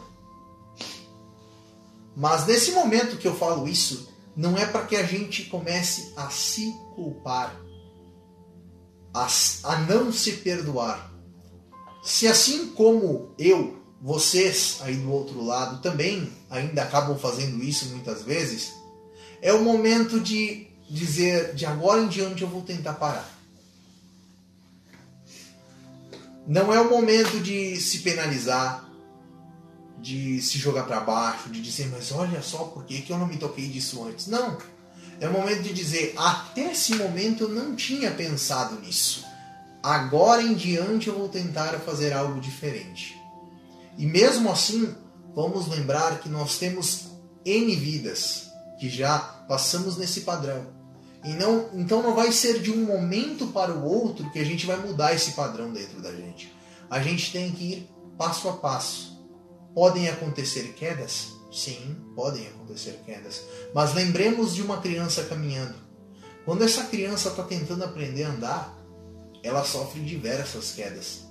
Mas 2.15 2.45
nesse 2.45 2.71
momento 2.71 3.17
que 3.17 3.27
eu 3.27 3.35
falo 3.35 3.67
isso, 3.67 4.13
não 4.35 4.55
é 4.55 4.67
para 4.67 4.85
que 4.85 4.95
a 4.95 5.03
gente 5.03 5.45
comece 5.45 6.13
a 6.15 6.29
se 6.29 6.71
culpar 6.93 7.59
a, 9.11 9.27
a 9.63 9.77
não 9.79 10.13
se 10.13 10.33
perdoar. 10.33 11.11
Se 12.03 12.27
assim 12.27 12.67
como 12.73 13.33
eu, 13.39 13.80
vocês 14.01 14.79
aí 14.81 14.95
do 14.95 15.11
outro 15.11 15.43
lado 15.43 15.81
também 15.81 16.31
ainda 16.49 16.81
acabam 16.81 17.17
fazendo 17.17 17.63
isso 17.63 17.85
muitas 17.89 18.23
vezes, 18.23 18.73
é 19.41 19.53
o 19.53 19.63
momento 19.63 20.19
de 20.19 20.67
dizer 20.89 21.53
de 21.53 21.65
agora 21.65 22.01
em 22.01 22.07
diante 22.07 22.41
eu 22.41 22.49
vou 22.49 22.63
tentar 22.63 22.93
parar. 22.93 23.29
Não 26.47 26.73
é 26.73 26.81
o 26.81 26.89
momento 26.89 27.39
de 27.39 27.79
se 27.79 27.99
penalizar, 27.99 28.89
de 29.99 30.41
se 30.41 30.57
jogar 30.57 30.83
para 30.83 30.99
baixo, 30.99 31.49
de 31.49 31.61
dizer, 31.61 31.87
mas 31.91 32.11
olha 32.11 32.41
só 32.41 32.63
por 32.63 32.83
que 32.83 33.07
eu 33.07 33.17
não 33.19 33.27
me 33.27 33.37
toquei 33.37 33.67
disso 33.67 34.03
antes. 34.03 34.25
Não. 34.25 34.57
É 35.19 35.29
o 35.29 35.31
momento 35.31 35.61
de 35.61 35.71
dizer: 35.71 36.15
até 36.17 36.71
esse 36.71 36.95
momento 36.95 37.43
eu 37.43 37.49
não 37.49 37.75
tinha 37.75 38.09
pensado 38.09 38.79
nisso. 38.79 39.23
Agora 39.83 40.41
em 40.41 40.55
diante 40.55 41.07
eu 41.07 41.17
vou 41.17 41.29
tentar 41.29 41.73
fazer 41.79 42.11
algo 42.11 42.41
diferente. 42.41 43.20
E 43.97 44.05
mesmo 44.05 44.51
assim, 44.51 44.95
vamos 45.35 45.67
lembrar 45.67 46.19
que 46.19 46.29
nós 46.29 46.57
temos 46.57 47.11
N 47.45 47.75
vidas 47.75 48.49
que 48.79 48.89
já 48.89 49.19
passamos 49.19 49.97
nesse 49.97 50.21
padrão. 50.21 50.65
E 51.23 51.33
não, 51.33 51.69
então 51.73 52.01
não 52.01 52.15
vai 52.15 52.31
ser 52.31 52.59
de 52.59 52.71
um 52.71 52.83
momento 52.83 53.47
para 53.47 53.71
o 53.71 53.85
outro 53.85 54.29
que 54.31 54.39
a 54.39 54.43
gente 54.43 54.65
vai 54.65 54.77
mudar 54.77 55.13
esse 55.13 55.33
padrão 55.33 55.71
dentro 55.71 56.01
da 56.01 56.11
gente. 56.11 56.51
A 56.89 56.99
gente 56.99 57.31
tem 57.31 57.51
que 57.51 57.63
ir 57.63 57.89
passo 58.17 58.49
a 58.49 58.53
passo. 58.53 59.21
Podem 59.73 60.09
acontecer 60.09 60.73
quedas? 60.73 61.27
Sim, 61.51 61.97
podem 62.15 62.47
acontecer 62.47 62.99
quedas. 63.05 63.43
Mas 63.73 63.93
lembremos 63.93 64.55
de 64.55 64.61
uma 64.61 64.81
criança 64.81 65.23
caminhando. 65.23 65.75
Quando 66.43 66.63
essa 66.63 66.85
criança 66.85 67.29
está 67.29 67.43
tentando 67.43 67.83
aprender 67.83 68.23
a 68.23 68.29
andar, 68.29 68.77
ela 69.43 69.63
sofre 69.63 70.01
diversas 70.01 70.71
quedas. 70.71 71.30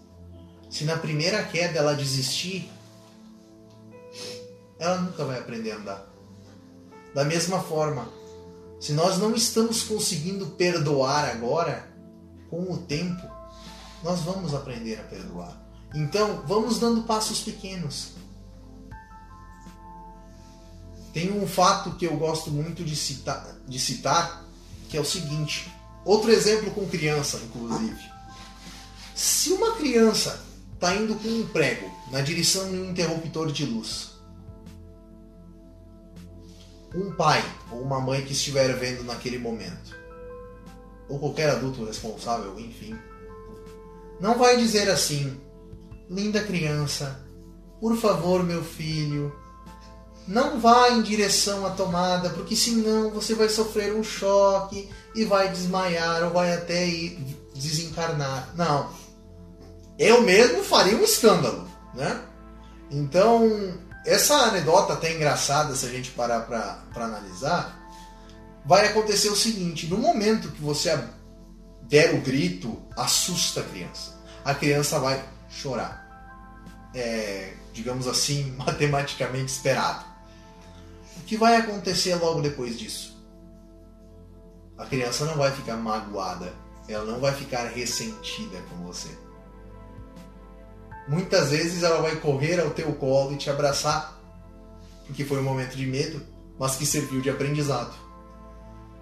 Se 0.70 0.84
na 0.84 0.96
primeira 0.96 1.42
queda 1.42 1.80
ela 1.80 1.94
desistir, 1.94 2.70
ela 4.78 5.00
nunca 5.00 5.24
vai 5.24 5.38
aprender 5.38 5.72
a 5.72 5.76
andar. 5.76 6.06
Da 7.12 7.24
mesma 7.24 7.60
forma, 7.60 8.08
Se 8.80 8.94
nós 8.94 9.18
não 9.18 9.34
estamos 9.34 9.82
conseguindo 9.82 10.46
perdoar 10.46 11.26
agora, 11.26 11.86
com 12.48 12.62
o 12.72 12.78
tempo, 12.78 13.20
nós 14.02 14.20
vamos 14.20 14.54
aprender 14.54 14.98
a 14.98 15.02
perdoar. 15.02 15.54
Então, 15.94 16.42
vamos 16.46 16.78
dando 16.78 17.02
passos 17.02 17.40
pequenos. 17.40 18.12
Tem 21.12 21.30
um 21.30 21.46
fato 21.46 21.96
que 21.96 22.06
eu 22.06 22.16
gosto 22.16 22.50
muito 22.50 22.82
de 22.82 22.96
citar, 22.96 23.54
de 23.68 23.78
citar, 23.78 24.46
que 24.88 24.96
é 24.96 25.00
o 25.00 25.04
seguinte: 25.04 25.70
outro 26.02 26.30
exemplo 26.30 26.70
com 26.70 26.88
criança, 26.88 27.36
inclusive. 27.36 28.00
Se 29.14 29.52
uma 29.52 29.72
criança 29.72 30.42
está 30.80 30.96
indo 30.96 31.14
com 31.16 31.28
um 31.28 31.46
prego 31.48 31.90
na 32.10 32.22
direção 32.22 32.70
de 32.70 32.78
um 32.78 32.90
interruptor 32.90 33.52
de 33.52 33.66
luz, 33.66 34.12
um 36.94 37.12
pai 37.12 37.44
ou 37.70 37.82
uma 37.82 38.00
mãe 38.00 38.24
que 38.24 38.32
estiver 38.32 38.74
vendo 38.78 39.04
naquele 39.04 39.38
momento, 39.38 39.94
ou 41.06 41.18
qualquer 41.18 41.50
adulto 41.50 41.84
responsável, 41.84 42.58
enfim, 42.58 42.98
não 44.18 44.38
vai 44.38 44.56
dizer 44.56 44.88
assim: 44.88 45.38
linda 46.08 46.42
criança, 46.42 47.22
por 47.78 47.94
favor, 47.98 48.42
meu 48.42 48.64
filho, 48.64 49.36
não 50.26 50.58
vá 50.58 50.88
em 50.88 51.02
direção 51.02 51.66
à 51.66 51.70
tomada, 51.70 52.30
porque 52.30 52.56
senão 52.56 53.10
você 53.10 53.34
vai 53.34 53.50
sofrer 53.50 53.94
um 53.94 54.02
choque 54.02 54.88
e 55.14 55.26
vai 55.26 55.50
desmaiar 55.50 56.24
ou 56.24 56.30
vai 56.30 56.54
até 56.54 56.86
desencarnar. 57.54 58.54
Não. 58.56 58.99
Eu 60.00 60.22
mesmo 60.22 60.64
faria 60.64 60.96
um 60.96 61.04
escândalo, 61.04 61.70
né? 61.92 62.24
Então, 62.90 63.78
essa 64.06 64.34
anedota 64.34 64.94
até 64.94 65.14
engraçada 65.14 65.76
se 65.76 65.84
a 65.84 65.90
gente 65.90 66.10
parar 66.12 66.40
para 66.46 67.04
analisar, 67.04 67.78
vai 68.64 68.86
acontecer 68.86 69.28
o 69.28 69.36
seguinte: 69.36 69.86
no 69.88 69.98
momento 69.98 70.52
que 70.52 70.62
você 70.62 70.98
der 71.82 72.14
o 72.14 72.22
grito, 72.22 72.82
assusta 72.96 73.60
a 73.60 73.64
criança. 73.64 74.18
A 74.42 74.54
criança 74.54 74.98
vai 74.98 75.22
chorar. 75.50 76.08
É, 76.94 77.52
digamos 77.74 78.08
assim, 78.08 78.52
matematicamente 78.56 79.52
esperado. 79.52 80.02
O 81.18 81.24
que 81.24 81.36
vai 81.36 81.56
acontecer 81.56 82.14
logo 82.14 82.40
depois 82.40 82.78
disso? 82.78 83.22
A 84.78 84.86
criança 84.86 85.26
não 85.26 85.36
vai 85.36 85.52
ficar 85.52 85.76
magoada, 85.76 86.54
ela 86.88 87.04
não 87.04 87.20
vai 87.20 87.34
ficar 87.34 87.66
ressentida 87.66 88.58
com 88.70 88.82
você. 88.86 89.10
Muitas 91.10 91.50
vezes 91.50 91.82
ela 91.82 92.00
vai 92.00 92.14
correr 92.20 92.60
ao 92.60 92.70
teu 92.70 92.92
colo 92.92 93.32
e 93.32 93.36
te 93.36 93.50
abraçar, 93.50 94.16
porque 95.04 95.24
foi 95.24 95.40
um 95.40 95.42
momento 95.42 95.76
de 95.76 95.84
medo, 95.84 96.22
mas 96.56 96.76
que 96.76 96.86
serviu 96.86 97.20
de 97.20 97.28
aprendizado. 97.28 97.92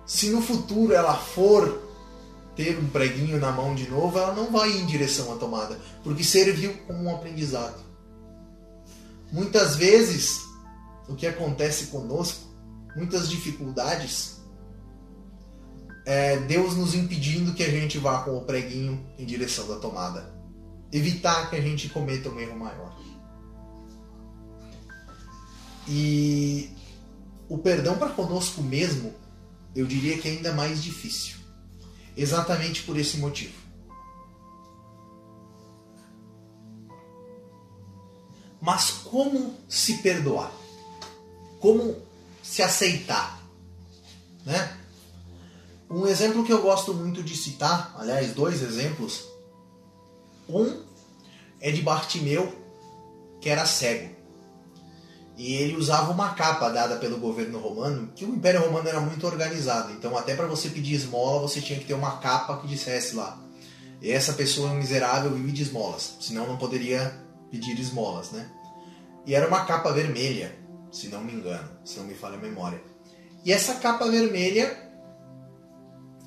Se 0.06 0.30
no 0.30 0.40
futuro 0.40 0.94
ela 0.94 1.14
for 1.14 1.82
ter 2.56 2.78
um 2.78 2.88
preguinho 2.88 3.38
na 3.38 3.52
mão 3.52 3.74
de 3.74 3.86
novo, 3.90 4.18
ela 4.18 4.34
não 4.34 4.50
vai 4.50 4.70
em 4.70 4.86
direção 4.86 5.34
à 5.34 5.36
tomada, 5.36 5.78
porque 6.02 6.24
serviu 6.24 6.72
como 6.86 7.04
um 7.04 7.14
aprendizado. 7.14 7.78
Muitas 9.30 9.76
vezes, 9.76 10.40
o 11.06 11.14
que 11.14 11.26
acontece 11.26 11.88
conosco, 11.88 12.40
muitas 12.96 13.28
dificuldades, 13.28 14.40
é 16.06 16.38
Deus 16.38 16.74
nos 16.74 16.94
impedindo 16.94 17.52
que 17.52 17.62
a 17.62 17.68
gente 17.68 17.98
vá 17.98 18.22
com 18.22 18.34
o 18.34 18.46
preguinho 18.46 19.06
em 19.18 19.26
direção 19.26 19.68
da 19.68 19.76
tomada. 19.76 20.37
Evitar 20.92 21.50
que 21.50 21.56
a 21.56 21.60
gente 21.60 21.88
cometa 21.88 22.28
um 22.30 22.40
erro 22.40 22.58
maior. 22.58 22.96
E 25.86 26.70
o 27.48 27.58
perdão 27.58 27.96
para 27.98 28.10
conosco 28.10 28.62
mesmo 28.62 29.14
eu 29.74 29.86
diria 29.86 30.18
que 30.18 30.28
é 30.28 30.32
ainda 30.32 30.52
mais 30.52 30.82
difícil. 30.82 31.36
Exatamente 32.16 32.82
por 32.82 32.98
esse 32.98 33.18
motivo. 33.18 33.54
Mas 38.60 38.90
como 38.90 39.56
se 39.68 39.98
perdoar? 39.98 40.52
Como 41.60 41.96
se 42.42 42.62
aceitar? 42.62 43.40
Né? 44.44 44.78
Um 45.88 46.06
exemplo 46.06 46.44
que 46.44 46.52
eu 46.52 46.60
gosto 46.60 46.92
muito 46.92 47.22
de 47.22 47.36
citar, 47.36 47.94
aliás, 47.96 48.34
dois 48.34 48.62
exemplos. 48.62 49.24
Um 50.48 50.82
é 51.60 51.70
de 51.70 51.82
Bartimeu, 51.82 52.52
que 53.40 53.48
era 53.48 53.66
cego 53.66 54.18
e 55.38 55.54
ele 55.54 55.76
usava 55.76 56.10
uma 56.10 56.34
capa 56.34 56.68
dada 56.68 56.96
pelo 56.96 57.16
governo 57.16 57.60
romano, 57.60 58.10
que 58.14 58.24
o 58.24 58.34
Império 58.34 58.60
Romano 58.60 58.88
era 58.88 59.00
muito 59.00 59.24
organizado, 59.24 59.92
então 59.92 60.18
até 60.18 60.34
para 60.34 60.48
você 60.48 60.68
pedir 60.68 60.94
esmola 60.94 61.40
você 61.40 61.60
tinha 61.60 61.78
que 61.78 61.84
ter 61.84 61.94
uma 61.94 62.18
capa 62.18 62.60
que 62.60 62.66
dissesse 62.66 63.14
lá: 63.14 63.40
essa 64.02 64.32
pessoa 64.32 64.68
é 64.68 64.72
um 64.72 64.78
miserável 64.78 65.30
vive 65.30 65.52
de 65.52 65.62
esmolas, 65.62 66.16
senão 66.20 66.44
não 66.44 66.56
poderia 66.56 67.16
pedir 67.52 67.78
esmolas, 67.78 68.32
né? 68.32 68.50
E 69.24 69.32
era 69.32 69.46
uma 69.46 69.64
capa 69.64 69.92
vermelha, 69.92 70.58
se 70.90 71.06
não 71.06 71.22
me 71.22 71.32
engano, 71.32 71.70
se 71.84 72.00
não 72.00 72.06
me 72.06 72.14
falha 72.14 72.34
a 72.34 72.40
memória. 72.40 72.82
E 73.44 73.52
essa 73.52 73.74
capa 73.74 74.10
vermelha, 74.10 74.90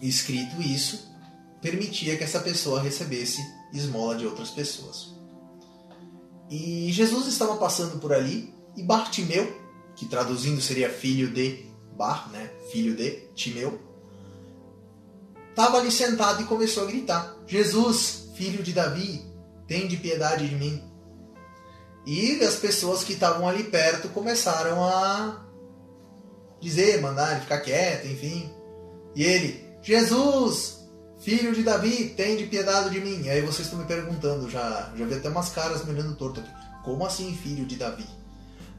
escrito 0.01 0.61
isso, 0.61 1.11
permitia 1.61 2.15
que 2.15 2.23
essa 2.23 2.39
pessoa 2.39 2.81
recebesse 2.81 3.41
esmola 3.73 4.15
de 4.15 4.25
outras 4.25 4.49
pessoas. 4.49 5.15
E 6.49 6.91
Jesus 6.91 7.27
estava 7.27 7.55
passando 7.55 7.99
por 7.99 8.11
ali 8.13 8.53
e 8.75 8.83
Bartimeu, 8.83 9.59
que 9.95 10.05
traduzindo 10.05 10.61
seria 10.61 10.89
filho 10.89 11.31
de 11.31 11.65
Bar, 11.97 12.29
né? 12.31 12.51
Filho 12.71 12.95
de 12.95 13.11
Timeu, 13.35 13.79
estava 15.49 15.77
ali 15.77 15.91
sentado 15.91 16.41
e 16.41 16.45
começou 16.45 16.83
a 16.83 16.87
gritar: 16.87 17.37
Jesus, 17.47 18.29
filho 18.35 18.63
de 18.63 18.73
Davi, 18.73 19.25
tem 19.67 19.87
de 19.87 19.97
piedade 19.97 20.49
de 20.49 20.55
mim. 20.55 20.83
E 22.05 22.41
as 22.43 22.55
pessoas 22.55 23.03
que 23.03 23.13
estavam 23.13 23.47
ali 23.47 23.63
perto 23.63 24.09
começaram 24.09 24.83
a 24.83 25.45
dizer, 26.59 26.99
mandar 27.01 27.31
ele 27.31 27.41
ficar 27.41 27.59
quieto, 27.59 28.07
enfim. 28.07 28.51
E 29.15 29.23
ele, 29.23 29.63
Jesus, 29.81 30.80
filho 31.21 31.53
de 31.53 31.63
Davi, 31.63 32.13
tem 32.15 32.35
de 32.35 32.45
piedade 32.45 32.89
de 32.89 32.99
mim. 32.99 33.21
E 33.23 33.29
aí 33.29 33.41
vocês 33.41 33.67
estão 33.67 33.79
me 33.79 33.85
perguntando, 33.85 34.49
já, 34.49 34.91
já 34.95 35.05
vi 35.05 35.13
até 35.13 35.29
umas 35.29 35.49
caras 35.49 35.85
me 35.85 35.93
olhando 35.93 36.15
torto 36.15 36.39
aqui. 36.39 36.49
Como 36.83 37.05
assim, 37.05 37.37
filho 37.41 37.65
de 37.65 37.75
Davi? 37.75 38.05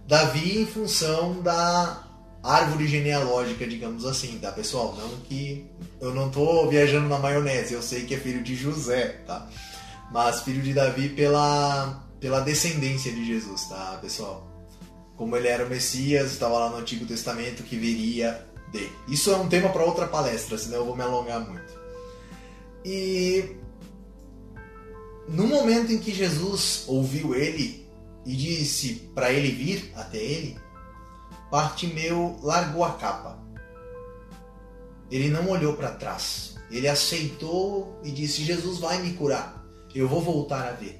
Davi 0.06 0.60
em 0.60 0.66
função 0.66 1.40
da 1.40 2.04
árvore 2.42 2.88
genealógica, 2.88 3.66
digamos 3.66 4.04
assim, 4.04 4.38
tá 4.38 4.50
pessoal? 4.50 4.96
Não 4.96 5.08
que 5.20 5.70
eu 6.00 6.12
não 6.12 6.28
tô 6.28 6.68
viajando 6.68 7.08
na 7.08 7.18
maionese, 7.18 7.74
eu 7.74 7.82
sei 7.82 8.04
que 8.04 8.14
é 8.14 8.18
filho 8.18 8.42
de 8.42 8.56
José, 8.56 9.20
tá? 9.26 9.48
Mas 10.10 10.40
filho 10.40 10.60
de 10.60 10.74
Davi 10.74 11.08
pela 11.08 12.02
pela 12.18 12.40
descendência 12.40 13.12
de 13.12 13.24
Jesus, 13.26 13.64
tá, 13.64 13.98
pessoal? 14.00 14.48
Como 15.16 15.36
ele 15.36 15.48
era 15.48 15.66
o 15.66 15.68
Messias, 15.68 16.30
estava 16.30 16.56
lá 16.58 16.70
no 16.70 16.76
Antigo 16.76 17.04
Testamento 17.04 17.64
que 17.64 17.76
viria 17.76 18.46
de. 18.72 18.88
Isso 19.08 19.30
é 19.30 19.36
um 19.36 19.48
tema 19.48 19.68
para 19.68 19.84
outra 19.84 20.06
palestra, 20.06 20.56
senão 20.56 20.78
eu 20.78 20.86
vou 20.86 20.96
me 20.96 21.02
alongar 21.02 21.40
muito. 21.40 21.61
E 22.84 23.56
no 25.28 25.46
momento 25.46 25.92
em 25.92 25.98
que 25.98 26.12
Jesus 26.12 26.84
ouviu 26.86 27.34
ele, 27.34 27.82
e 28.24 28.36
disse 28.36 29.10
para 29.14 29.32
ele 29.32 29.50
vir 29.50 29.92
até 29.96 30.18
ele, 30.18 30.56
Bartimeu 31.50 32.38
largou 32.42 32.84
a 32.84 32.92
capa. 32.92 33.38
Ele 35.10 35.28
não 35.28 35.48
olhou 35.50 35.74
para 35.74 35.90
trás. 35.90 36.54
Ele 36.70 36.88
aceitou 36.88 38.00
e 38.02 38.10
disse: 38.10 38.42
Jesus 38.42 38.78
vai 38.78 39.02
me 39.02 39.12
curar. 39.12 39.62
Eu 39.94 40.08
vou 40.08 40.22
voltar 40.22 40.66
a 40.66 40.72
ver. 40.72 40.98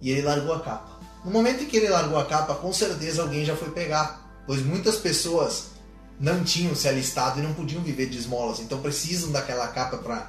E 0.00 0.10
ele 0.10 0.22
largou 0.22 0.52
a 0.52 0.60
capa. 0.60 1.00
No 1.24 1.30
momento 1.30 1.62
em 1.62 1.66
que 1.66 1.76
ele 1.76 1.88
largou 1.88 2.18
a 2.18 2.26
capa, 2.26 2.56
com 2.56 2.72
certeza 2.72 3.22
alguém 3.22 3.44
já 3.44 3.54
foi 3.54 3.70
pegar, 3.70 4.42
pois 4.44 4.60
muitas 4.60 4.96
pessoas 4.96 5.70
não 6.18 6.42
tinham 6.42 6.74
se 6.74 6.88
alistado 6.88 7.38
e 7.38 7.42
não 7.42 7.54
podiam 7.54 7.82
viver 7.82 8.08
de 8.08 8.18
esmolas, 8.18 8.58
então 8.58 8.82
precisam 8.82 9.30
daquela 9.30 9.68
capa 9.68 9.98
para 9.98 10.28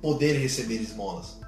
poder 0.00 0.38
receber 0.38 0.80
esmolas. 0.80 1.38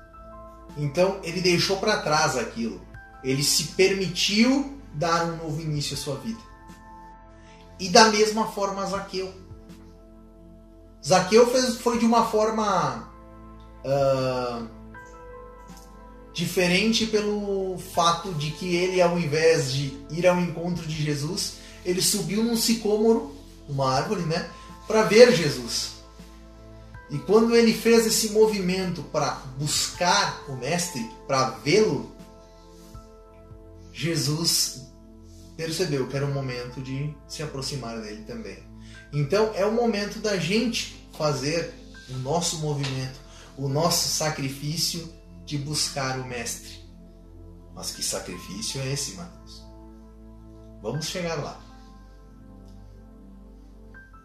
Então 0.77 1.21
ele 1.23 1.41
deixou 1.41 1.77
para 1.79 2.01
trás 2.03 2.37
aquilo 2.37 2.81
ele 3.23 3.43
se 3.43 3.65
permitiu 3.65 4.79
dar 4.95 5.25
um 5.27 5.37
novo 5.37 5.61
início 5.61 5.95
à 5.95 5.97
sua 5.97 6.17
vida. 6.17 6.41
E 7.79 7.89
da 7.89 8.11
mesma 8.11 8.47
forma 8.49 8.85
Zaqueu. 8.87 9.33
Zaqueu 11.07 11.47
fez, 11.51 11.77
foi 11.77 11.99
de 11.99 12.05
uma 12.05 12.27
forma 12.27 13.09
uh, 13.85 14.69
diferente 16.33 17.07
pelo 17.07 17.79
fato 17.79 18.33
de 18.35 18.51
que 18.51 18.75
ele, 18.75 19.01
ao 19.01 19.19
invés 19.19 19.73
de 19.73 19.99
ir 20.11 20.27
ao 20.27 20.39
encontro 20.39 20.87
de 20.87 21.03
Jesus, 21.03 21.55
ele 21.85 22.03
subiu 22.03 22.45
num 22.45 22.57
sicômoro, 22.57 23.35
uma 23.67 23.95
árvore, 23.95 24.23
né, 24.23 24.51
para 24.87 25.05
ver 25.05 25.35
Jesus. 25.35 26.00
E 27.11 27.19
quando 27.19 27.57
ele 27.57 27.75
fez 27.75 28.07
esse 28.07 28.31
movimento 28.31 29.03
para 29.03 29.35
buscar 29.59 30.45
o 30.49 30.57
mestre, 30.57 31.11
para 31.27 31.51
vê-lo, 31.51 32.15
Jesus 33.93 34.87
percebeu 35.57 36.07
que 36.07 36.17
era 36.17 36.25
o 36.25 36.33
momento 36.33 36.81
de 36.81 37.15
se 37.27 37.43
aproximar 37.43 38.01
dele 38.01 38.23
também. 38.23 38.59
Então 39.13 39.53
é 39.55 39.67
o 39.67 39.73
momento 39.73 40.21
da 40.21 40.37
gente 40.37 41.05
fazer 41.19 41.75
o 42.09 42.15
nosso 42.19 42.59
movimento, 42.59 43.19
o 43.57 43.69
nosso 43.69 44.09
sacrifício 44.09 45.13
de 45.45 45.59
buscar 45.59 46.19
o 46.19 46.27
Mestre. 46.27 46.81
Mas 47.75 47.91
que 47.91 48.03
sacrifício 48.03 48.81
é 48.81 48.93
esse, 48.93 49.15
Mateus? 49.17 49.63
Vamos 50.81 51.07
chegar 51.07 51.35
lá. 51.35 51.61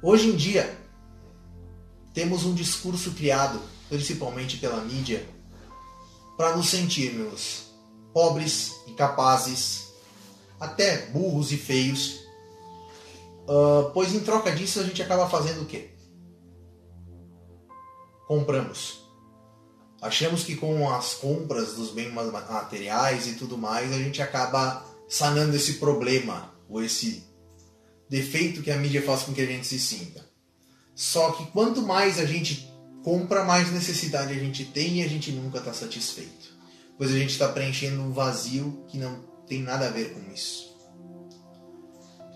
Hoje 0.03 0.29
em 0.29 0.35
dia, 0.35 0.84
temos 2.15 2.45
um 2.45 2.55
discurso 2.55 3.11
criado, 3.11 3.61
principalmente 3.89 4.57
pela 4.57 4.81
mídia, 4.81 5.27
para 6.37 6.55
nos 6.55 6.69
sentirmos 6.69 7.65
pobres, 8.13 8.71
incapazes, 8.87 9.89
até 10.57 11.07
burros 11.07 11.51
e 11.51 11.57
feios, 11.57 12.21
uh, 13.43 13.91
pois 13.93 14.15
em 14.15 14.21
troca 14.21 14.55
disso 14.55 14.79
a 14.79 14.83
gente 14.83 15.03
acaba 15.03 15.29
fazendo 15.29 15.63
o 15.63 15.65
quê? 15.65 15.89
Compramos. 18.25 19.03
Achamos 20.01 20.43
que 20.43 20.55
com 20.55 20.89
as 20.89 21.15
compras 21.15 21.73
dos 21.73 21.91
bens 21.91 22.13
materiais 22.13 23.27
e 23.27 23.33
tudo 23.33 23.57
mais 23.57 23.91
a 23.91 23.97
gente 23.97 24.21
acaba 24.21 24.85
sanando 25.07 25.55
esse 25.55 25.73
problema 25.73 26.53
ou 26.69 26.81
esse 26.81 27.23
defeito 28.09 28.61
que 28.61 28.71
a 28.71 28.77
mídia 28.77 29.01
faz 29.01 29.23
com 29.23 29.33
que 29.33 29.41
a 29.41 29.45
gente 29.45 29.67
se 29.67 29.79
sinta. 29.79 30.34
Só 30.95 31.33
que 31.33 31.45
quanto 31.47 31.81
mais 31.81 32.17
a 32.17 32.25
gente 32.25 32.73
compra, 33.03 33.43
mais 33.43 33.71
necessidade 33.71 34.31
a 34.31 34.39
gente 34.39 34.63
tem 34.65 35.01
e 35.01 35.03
a 35.03 35.07
gente 35.07 35.31
nunca 35.31 35.59
está 35.59 35.73
satisfeito. 35.73 36.55
Pois 36.97 37.11
a 37.11 37.17
gente 37.19 37.31
está 37.31 37.49
preenchendo 37.49 38.01
um 38.01 38.13
vazio 38.13 38.85
que 38.87 38.97
não 38.97 39.19
tem 39.45 39.61
nada 39.61 39.87
a 39.87 39.91
ver 39.91 40.13
com 40.13 40.33
isso. 40.33 40.73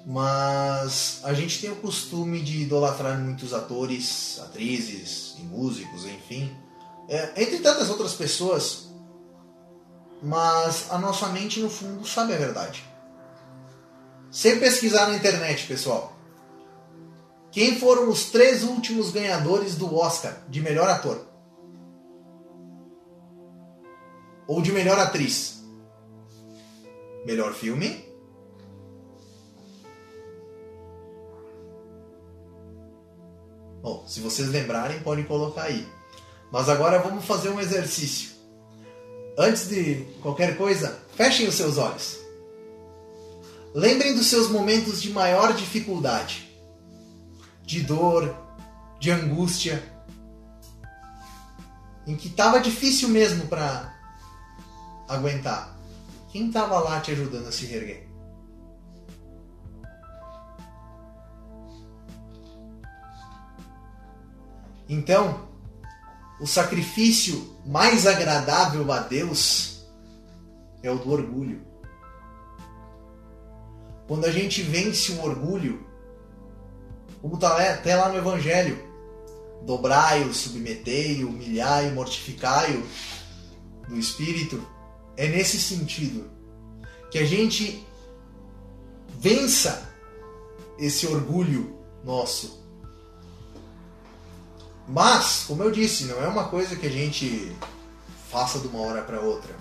Mas 0.05 1.21
a 1.23 1.33
gente 1.33 1.61
tem 1.61 1.71
o 1.71 1.77
costume 1.77 2.41
de 2.41 2.63
idolatrar 2.63 3.17
muitos 3.19 3.53
atores, 3.53 4.39
atrizes 4.43 5.35
e 5.39 5.43
músicos, 5.43 6.05
enfim, 6.05 6.51
é, 7.07 7.41
entre 7.41 7.59
tantas 7.59 7.89
outras 7.89 8.13
pessoas. 8.13 8.89
Mas 10.21 10.91
a 10.91 10.97
nossa 10.97 11.27
mente, 11.29 11.59
no 11.59 11.69
fundo, 11.69 12.05
sabe 12.05 12.33
a 12.33 12.37
verdade. 12.37 12.83
Sem 14.31 14.59
pesquisar 14.59 15.07
na 15.07 15.15
internet, 15.15 15.65
pessoal. 15.65 16.18
Quem 17.51 17.79
foram 17.79 18.09
os 18.09 18.25
três 18.25 18.63
últimos 18.63 19.12
ganhadores 19.12 19.75
do 19.75 19.95
Oscar 19.95 20.43
de 20.47 20.62
melhor 20.62 20.88
ator? 20.88 21.25
Ou 24.47 24.62
de 24.62 24.71
melhor 24.71 24.99
atriz? 24.99 25.63
Melhor 27.25 27.53
filme? 27.53 28.07
Bom, 33.81 34.05
se 34.07 34.19
vocês 34.19 34.49
lembrarem, 34.49 34.99
podem 34.99 35.23
colocar 35.23 35.63
aí. 35.63 35.88
Mas 36.51 36.67
agora 36.67 36.99
vamos 36.99 37.25
fazer 37.25 37.49
um 37.49 37.59
exercício. 37.59 38.31
Antes 39.38 39.69
de 39.69 40.05
qualquer 40.21 40.57
coisa, 40.57 40.99
fechem 41.15 41.47
os 41.47 41.55
seus 41.55 41.77
olhos. 41.77 42.19
Lembrem 43.73 44.15
dos 44.15 44.27
seus 44.27 44.49
momentos 44.49 45.01
de 45.01 45.12
maior 45.12 45.53
dificuldade, 45.53 46.48
de 47.69 47.82
dor, 47.82 48.36
de 48.99 49.12
angústia, 49.12 49.84
em 52.08 52.15
que 52.15 52.27
estava 52.27 52.60
difícil 52.60 53.10
mesmo 53.10 53.45
para 53.45 53.95
aguentar. 55.08 55.77
Quem 56.32 56.47
estava 56.47 56.79
lá 56.79 56.99
te 56.99 57.12
ajudando 57.12 57.45
a 57.47 57.51
se 57.51 57.67
reerguer? 57.67 58.10
Então, 64.88 65.47
o 66.41 66.47
sacrifício 66.47 67.55
mais 67.67 68.08
agradável 68.08 68.91
a 68.91 68.97
Deus 69.01 69.86
é 70.82 70.89
o 70.89 70.97
do 70.97 71.12
orgulho. 71.12 71.63
Quando 74.08 74.25
a 74.25 74.32
gente 74.32 74.63
vence 74.63 75.12
o 75.12 75.23
orgulho, 75.23 75.88
como 77.21 77.36
está 77.36 77.73
até 77.73 77.95
lá 77.95 78.10
no 78.10 78.17
Evangelho, 78.17 78.82
dobrai-o, 79.65 80.34
submetei-o, 80.34 81.29
humilhai-o, 81.29 81.93
mortificai-o 81.93 82.86
no 83.88 83.97
Espírito, 83.97 84.65
é 85.17 85.27
nesse 85.27 85.60
sentido 85.60 86.29
que 87.12 87.17
a 87.17 87.25
gente 87.25 87.86
vença 89.19 89.89
esse 90.77 91.05
orgulho 91.08 91.77
nosso. 92.03 92.60
Mas, 94.88 95.43
como 95.45 95.62
eu 95.62 95.71
disse, 95.71 96.05
não 96.05 96.23
é 96.23 96.27
uma 96.27 96.47
coisa 96.47 96.75
que 96.75 96.88
a 96.88 96.91
gente 96.91 97.55
faça 98.32 98.60
de 98.60 98.67
uma 98.67 98.79
hora 98.82 99.01
para 99.01 99.19
outra. 99.19 99.55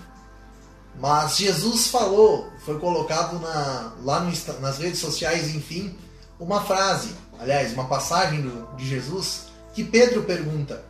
Mas 0.99 1.37
Jesus 1.37 1.87
falou, 1.87 2.51
foi 2.65 2.79
colocado 2.79 3.39
na, 3.39 3.93
lá 4.01 4.19
no, 4.21 4.31
nas 4.59 4.77
redes 4.77 4.99
sociais, 4.99 5.53
enfim, 5.53 5.95
uma 6.39 6.61
frase, 6.61 7.13
aliás, 7.39 7.73
uma 7.73 7.87
passagem 7.87 8.41
do, 8.41 8.75
de 8.75 8.87
Jesus, 8.87 9.45
que 9.73 9.83
Pedro 9.83 10.23
pergunta: 10.23 10.85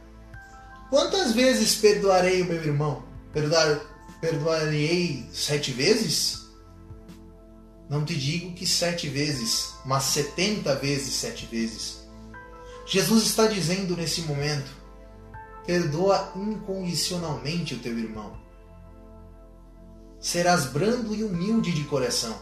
Quantas 0.89 1.31
vezes 1.33 1.75
perdoarei 1.75 2.41
o 2.41 2.45
meu 2.45 2.61
irmão? 2.61 3.03
Perdoar, 3.31 3.79
perdoarei 4.19 5.25
sete 5.31 5.71
vezes? 5.71 6.49
Não 7.89 8.03
te 8.03 8.15
digo 8.15 8.53
que 8.53 8.67
sete 8.67 9.07
vezes, 9.07 9.73
mas 9.85 10.03
setenta 10.03 10.75
vezes 10.75 11.13
sete 11.13 11.45
vezes. 11.45 11.99
Jesus 12.85 13.23
está 13.23 13.45
dizendo 13.45 13.95
nesse 13.95 14.21
momento: 14.21 14.71
perdoa 15.65 16.31
incondicionalmente 16.35 17.75
o 17.75 17.79
teu 17.79 17.97
irmão. 17.97 18.37
Serás 20.19 20.65
brando 20.65 21.15
e 21.15 21.23
humilde 21.23 21.71
de 21.71 21.83
coração, 21.85 22.35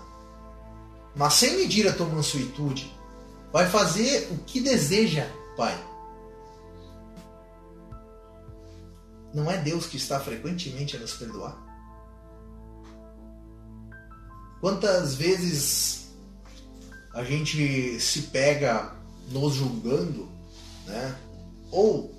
mas 1.15 1.33
sem 1.33 1.57
medir 1.57 1.87
a 1.87 1.93
tua 1.93 2.07
mansuetude, 2.07 2.96
vai 3.51 3.67
fazer 3.69 4.29
o 4.31 4.37
que 4.39 4.59
deseja, 4.59 5.27
Pai. 5.55 5.75
Não 9.33 9.51
é 9.51 9.57
Deus 9.57 9.85
que 9.85 9.97
está 9.97 10.19
frequentemente 10.19 10.95
a 10.95 10.99
nos 10.99 11.13
perdoar? 11.13 11.57
Quantas 14.59 15.15
vezes 15.15 16.09
a 17.13 17.23
gente 17.23 17.99
se 17.99 18.23
pega 18.23 18.95
nos 19.29 19.53
julgando 19.53 20.37
né? 20.87 21.15
Ou 21.69 22.15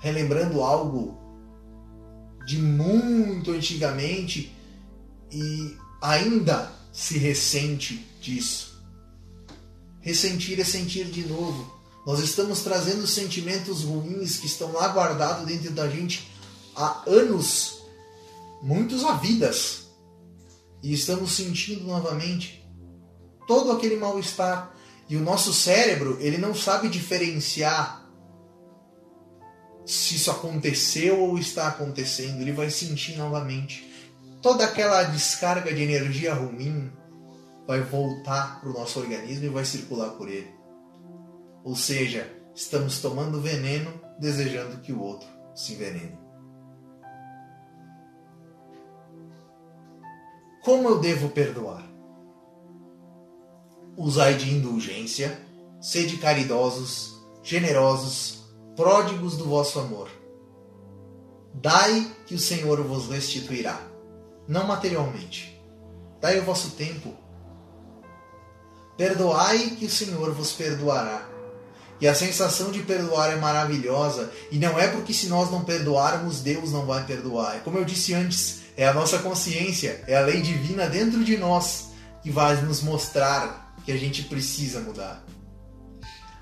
relembrando 0.00 0.62
algo 0.62 1.16
de 2.46 2.58
muito 2.58 3.52
antigamente 3.52 4.52
e 5.30 5.76
ainda 6.00 6.72
se 6.92 7.18
ressente 7.18 8.06
disso. 8.20 8.75
Ressentir 10.06 10.60
é 10.60 10.64
sentir 10.64 11.06
de 11.06 11.26
novo. 11.26 11.68
Nós 12.06 12.20
estamos 12.20 12.60
trazendo 12.60 13.08
sentimentos 13.08 13.82
ruins 13.82 14.36
que 14.36 14.46
estão 14.46 14.70
lá 14.70 14.86
guardados 14.86 15.44
dentro 15.44 15.72
da 15.72 15.88
gente 15.88 16.30
há 16.76 17.02
anos, 17.08 17.82
muitos 18.62 19.02
há 19.02 19.14
vidas, 19.14 19.88
e 20.80 20.94
estamos 20.94 21.32
sentindo 21.32 21.88
novamente 21.88 22.64
todo 23.48 23.72
aquele 23.72 23.96
mal-estar 23.96 24.72
e 25.08 25.16
o 25.16 25.20
nosso 25.20 25.52
cérebro, 25.52 26.16
ele 26.20 26.38
não 26.38 26.54
sabe 26.54 26.88
diferenciar 26.88 28.08
se 29.84 30.14
isso 30.14 30.30
aconteceu 30.30 31.20
ou 31.20 31.36
está 31.36 31.66
acontecendo. 31.66 32.40
Ele 32.40 32.52
vai 32.52 32.70
sentir 32.70 33.16
novamente. 33.16 33.84
Toda 34.40 34.64
aquela 34.64 35.02
descarga 35.02 35.74
de 35.74 35.82
energia 35.82 36.32
ruim 36.32 36.92
vai 37.66 37.80
voltar 37.80 38.60
para 38.60 38.68
o 38.68 38.72
nosso 38.72 39.00
organismo 39.00 39.44
e 39.44 39.48
vai 39.48 39.64
circular 39.64 40.10
por 40.10 40.28
ele. 40.28 40.54
Ou 41.64 41.74
seja, 41.74 42.30
estamos 42.54 43.00
tomando 43.00 43.40
veneno 43.40 43.92
desejando 44.18 44.80
que 44.80 44.92
o 44.92 45.00
outro 45.00 45.28
se 45.54 45.74
envenene. 45.74 46.18
Como 50.62 50.88
eu 50.88 50.98
devo 50.98 51.28
perdoar? 51.28 51.96
usai 53.96 54.34
de 54.34 54.52
indulgência, 54.52 55.40
sede 55.80 56.18
caridosos, 56.18 57.16
generosos, 57.42 58.44
pródigos 58.76 59.36
do 59.36 59.46
vosso 59.46 59.78
amor. 59.80 60.10
Dai 61.54 62.14
que 62.26 62.34
o 62.34 62.38
Senhor 62.38 62.82
vos 62.82 63.08
restituirá, 63.08 63.80
não 64.46 64.66
materialmente. 64.66 65.58
Dai 66.20 66.38
o 66.38 66.44
vosso 66.44 66.72
tempo. 66.72 67.14
Perdoai 68.96 69.76
que 69.78 69.86
o 69.86 69.90
Senhor 69.90 70.32
vos 70.32 70.52
perdoará. 70.52 71.28
E 72.00 72.06
a 72.06 72.14
sensação 72.14 72.70
de 72.70 72.82
perdoar 72.82 73.30
é 73.32 73.36
maravilhosa, 73.36 74.30
e 74.50 74.58
não 74.58 74.78
é 74.78 74.88
porque 74.88 75.14
se 75.14 75.28
nós 75.28 75.50
não 75.50 75.64
perdoarmos, 75.64 76.40
Deus 76.40 76.70
não 76.70 76.84
vai 76.84 77.04
perdoar. 77.04 77.56
É 77.56 77.58
como 77.60 77.78
eu 77.78 77.84
disse 77.84 78.12
antes, 78.12 78.60
é 78.76 78.86
a 78.86 78.92
nossa 78.92 79.18
consciência, 79.18 80.04
é 80.06 80.16
a 80.16 80.20
lei 80.20 80.42
divina 80.42 80.86
dentro 80.86 81.24
de 81.24 81.38
nós 81.38 81.86
que 82.22 82.30
vai 82.30 82.56
nos 82.62 82.82
mostrar 82.82 83.74
que 83.84 83.92
a 83.92 83.96
gente 83.96 84.22
precisa 84.24 84.80
mudar. 84.80 85.24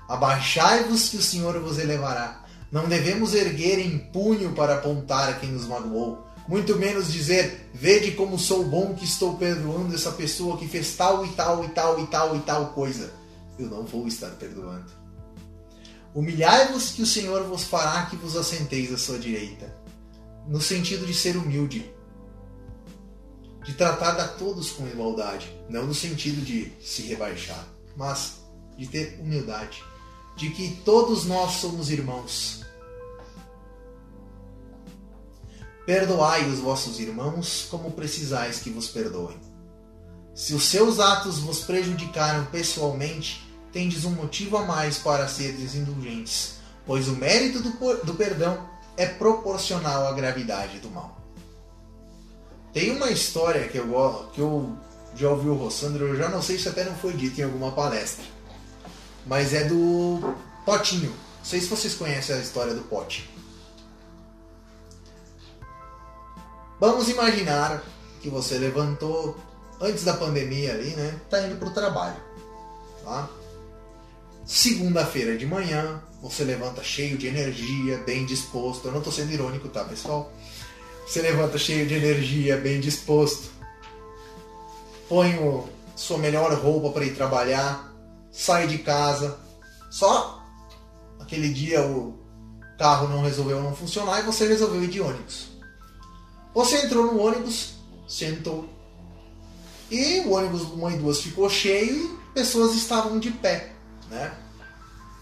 Abaixai-vos 0.09 1.09
que 1.09 1.17
o 1.17 1.21
Senhor 1.21 1.59
vos 1.59 1.79
elevará. 1.79 2.43
Não 2.71 2.89
devemos 2.89 3.33
erguer 3.33 3.79
em 3.79 3.97
punho 3.97 4.51
para 4.51 4.75
apontar 4.75 5.39
quem 5.39 5.51
nos 5.51 5.65
magoou, 5.65 6.24
muito 6.47 6.75
menos 6.77 7.11
dizer: 7.11 7.69
Vede 7.73 8.11
como 8.11 8.37
sou 8.37 8.63
bom 8.63 8.93
que 8.93 9.05
estou 9.05 9.37
perdoando 9.37 9.95
essa 9.95 10.11
pessoa 10.11 10.57
que 10.57 10.67
fez 10.67 10.95
tal 10.95 11.25
e 11.25 11.29
tal 11.29 11.63
e 11.63 11.69
tal 11.69 11.99
e 11.99 12.07
tal 12.07 12.35
e 12.35 12.39
tal 12.39 12.67
coisa. 12.73 13.11
Eu 13.57 13.67
não 13.67 13.85
vou 13.85 14.07
estar 14.07 14.29
perdoando. 14.31 14.91
Humilhai-vos 16.13 16.91
que 16.91 17.01
o 17.01 17.05
Senhor 17.05 17.43
vos 17.43 17.63
fará 17.63 18.05
que 18.05 18.15
vos 18.15 18.37
assenteis 18.37 18.93
à 18.93 18.97
sua 18.97 19.19
direita. 19.19 19.75
No 20.47 20.61
sentido 20.61 21.05
de 21.05 21.13
ser 21.13 21.35
humilde, 21.35 21.91
de 23.65 23.73
tratar 23.73 24.17
a 24.19 24.27
todos 24.27 24.71
com 24.71 24.87
igualdade, 24.87 25.51
não 25.67 25.87
no 25.87 25.93
sentido 25.93 26.45
de 26.45 26.71
se 26.79 27.01
rebaixar, 27.01 27.67
mas 27.97 28.41
de 28.77 28.87
ter 28.87 29.19
humildade, 29.19 29.83
de 30.37 30.51
que 30.51 30.81
todos 30.85 31.25
nós 31.25 31.53
somos 31.53 31.89
irmãos. 31.89 32.63
Perdoai 35.85 36.49
os 36.49 36.59
vossos 36.59 36.99
irmãos 36.99 37.67
como 37.69 37.91
precisais 37.91 38.59
que 38.59 38.71
vos 38.71 38.87
perdoem. 38.87 39.39
Se 40.33 40.55
os 40.55 40.65
seus 40.65 40.99
atos 40.99 41.39
vos 41.39 41.59
prejudicaram 41.59 42.45
pessoalmente, 42.45 43.47
tendes 43.71 44.03
um 44.03 44.11
motivo 44.11 44.57
a 44.57 44.65
mais 44.65 44.97
para 44.97 45.27
seres 45.27 45.75
indulgentes, 45.75 46.55
pois 46.85 47.07
o 47.07 47.15
mérito 47.15 47.61
do, 47.61 48.13
perdão 48.15 48.67
é 48.97 49.05
proporcional 49.05 50.07
à 50.07 50.11
gravidade 50.13 50.79
do 50.79 50.89
mal. 50.89 51.21
Tem 52.73 52.91
uma 52.91 53.11
história 53.11 53.67
que 53.67 53.77
eu, 53.77 54.29
que 54.33 54.41
eu 54.41 54.75
já 55.15 55.29
ouvi 55.29 55.47
o 55.47 55.53
Rossandro, 55.53 56.07
eu 56.07 56.15
já 56.17 56.29
não 56.29 56.41
sei 56.41 56.57
se 56.57 56.67
até 56.67 56.83
não 56.83 56.95
foi 56.95 57.13
dito 57.13 57.39
em 57.39 57.43
alguma 57.43 57.71
palestra, 57.71 58.25
mas 59.25 59.53
é 59.53 59.65
do 59.65 60.35
Potinho. 60.65 61.11
Não 61.11 61.45
sei 61.45 61.61
se 61.61 61.67
vocês 61.67 61.93
conhecem 61.93 62.35
a 62.35 62.39
história 62.39 62.73
do 62.73 62.81
Pote. 62.81 63.29
Vamos 66.85 67.09
imaginar 67.09 67.83
que 68.21 68.29
você 68.29 68.59
levantou 68.59 69.35
antes 69.81 70.03
da 70.03 70.13
pandemia 70.13 70.71
ali, 70.71 70.91
né? 70.91 71.19
Tá 71.31 71.41
indo 71.41 71.55
pro 71.55 71.71
trabalho, 71.71 72.15
tá? 73.03 73.27
Segunda-feira 74.45 75.35
de 75.35 75.47
manhã, 75.47 75.99
você 76.21 76.43
levanta 76.43 76.83
cheio 76.83 77.17
de 77.17 77.25
energia, 77.25 77.97
bem 78.05 78.23
disposto. 78.27 78.87
Eu 78.87 78.91
não 78.91 79.01
tô 79.01 79.11
sendo 79.11 79.31
irônico, 79.31 79.67
tá, 79.67 79.83
pessoal? 79.83 80.31
Você 81.07 81.23
levanta 81.23 81.57
cheio 81.57 81.87
de 81.87 81.95
energia, 81.95 82.55
bem 82.57 82.79
disposto. 82.79 83.49
Põe 85.09 85.39
o, 85.39 85.67
sua 85.95 86.19
melhor 86.19 86.53
roupa 86.53 86.91
para 86.91 87.05
ir 87.05 87.15
trabalhar, 87.15 87.91
sai 88.31 88.67
de 88.67 88.77
casa. 88.77 89.39
Só 89.89 90.39
aquele 91.19 91.51
dia 91.51 91.81
o 91.83 92.13
carro 92.77 93.07
não 93.07 93.23
resolveu 93.23 93.59
não 93.59 93.75
funcionar 93.75 94.19
e 94.19 94.23
você 94.27 94.47
resolveu 94.47 94.83
ir 94.83 94.87
de 94.87 95.01
ônibus. 95.01 95.54
Você 96.55 96.85
entrou 96.85 97.11
no 97.11 97.19
ônibus, 97.19 97.73
sentou. 98.07 98.67
E 99.91 100.21
o 100.21 100.31
ônibus 100.31 100.65
do 100.65 100.77
Mãe 100.77 100.97
Duas 100.97 101.19
ficou 101.19 101.49
cheio 101.49 101.93
e 101.93 102.33
pessoas 102.33 102.73
estavam 102.73 103.19
de 103.19 103.29
pé, 103.29 103.73
né? 104.09 104.35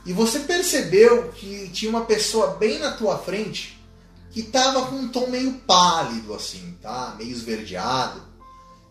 E 0.06 0.14
você 0.14 0.40
percebeu 0.40 1.32
que 1.32 1.70
tinha 1.70 1.90
uma 1.90 2.06
pessoa 2.06 2.56
bem 2.56 2.78
na 2.78 2.92
tua 2.92 3.18
frente 3.18 3.82
que 4.30 4.42
estava 4.42 4.86
com 4.88 4.96
um 4.96 5.08
tom 5.10 5.28
meio 5.28 5.54
pálido, 5.60 6.34
assim, 6.34 6.78
tá? 6.82 7.16
Meio 7.18 7.32
esverdeado. 7.32 8.22